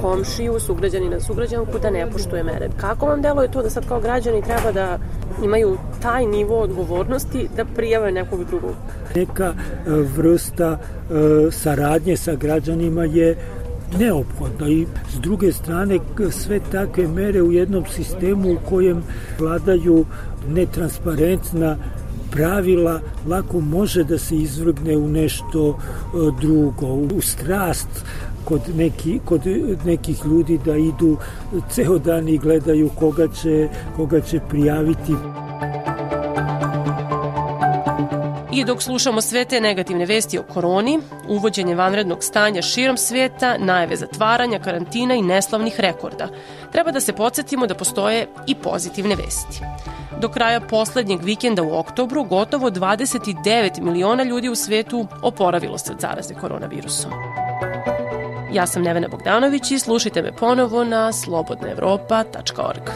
komšiju, 0.00 0.60
sugrađanina, 0.60 1.20
sugrađanku 1.20 1.78
da 1.82 1.90
ne 1.90 2.10
poštuje 2.12 2.42
mere. 2.42 2.68
Kako 2.76 3.06
vam 3.06 3.22
deluje 3.22 3.50
to 3.50 3.62
da 3.62 3.70
sad 3.70 3.88
kao 3.88 4.00
građani 4.00 4.42
treba 4.42 4.72
da 4.72 4.98
imaju 5.44 5.76
taj 6.02 6.26
nivo 6.26 6.58
odgovornosti 6.58 7.48
da 7.56 7.64
prijave 7.64 8.12
nekog 8.12 8.44
drugog? 8.44 8.74
Neka 9.14 9.54
e, 9.54 9.90
vrsta 10.16 10.78
e, 10.78 11.50
saradnje 11.50 12.16
sa 12.16 12.34
građanima 12.34 13.04
je 13.04 13.36
neophodno 13.98 14.68
i 14.68 14.86
s 15.10 15.20
druge 15.20 15.52
strane 15.52 15.98
sve 16.30 16.60
takve 16.72 17.08
mere 17.08 17.42
u 17.42 17.52
jednom 17.52 17.84
sistemu 17.86 18.52
u 18.52 18.58
kojem 18.68 19.02
vladaju 19.38 20.04
netransparentna 20.48 21.76
pravila 22.30 23.00
lako 23.26 23.60
može 23.60 24.04
da 24.04 24.18
se 24.18 24.36
izvrgne 24.36 24.96
u 24.96 25.08
nešto 25.08 25.78
drugo, 26.40 26.86
u 26.86 27.20
strast 27.20 27.88
kod, 28.48 28.60
neki, 28.76 29.20
kod 29.24 29.42
nekih 29.84 30.24
ljudi 30.24 30.58
da 30.64 30.76
idu 30.76 31.16
ceo 31.70 31.98
dan 31.98 32.28
i 32.28 32.38
gledaju 32.38 32.90
koga 32.98 33.28
će, 33.42 33.68
koga 33.96 34.20
će 34.20 34.40
prijaviti. 34.48 35.12
I 38.52 38.64
dok 38.64 38.82
slušamo 38.82 39.20
sve 39.20 39.44
te 39.44 39.60
negativne 39.60 40.06
vesti 40.06 40.38
o 40.38 40.42
koroni, 40.42 41.00
uvođenje 41.28 41.74
vanrednog 41.74 42.24
stanja 42.24 42.62
širom 42.62 42.96
sveta, 42.96 43.56
najave 43.58 43.96
zatvaranja, 43.96 44.58
karantina 44.58 45.14
i 45.14 45.22
neslavnih 45.22 45.80
rekorda, 45.80 46.28
treba 46.72 46.90
da 46.90 47.00
se 47.00 47.12
podsjetimo 47.12 47.66
da 47.66 47.74
postoje 47.74 48.26
i 48.46 48.54
pozitivne 48.54 49.16
vesti. 49.16 49.60
Do 50.20 50.28
kraja 50.28 50.60
poslednjeg 50.60 51.22
vikenda 51.22 51.62
u 51.62 51.78
oktobru 51.78 52.24
gotovo 52.24 52.70
29 52.70 53.80
miliona 53.80 54.22
ljudi 54.22 54.48
u 54.48 54.54
svetu 54.54 55.06
oporavilo 55.22 55.78
se 55.78 55.92
od 55.92 56.00
zaraze 56.00 56.34
koronavirusom. 56.34 57.10
Ja 58.56 58.66
sam 58.66 58.82
Nevena 58.82 59.08
Bogdanović 59.08 59.70
i 59.70 59.78
slušajte 59.78 60.22
me 60.22 60.32
ponovo 60.32 60.84
na 60.84 61.12
slobodnaevropa.org. 61.12 62.90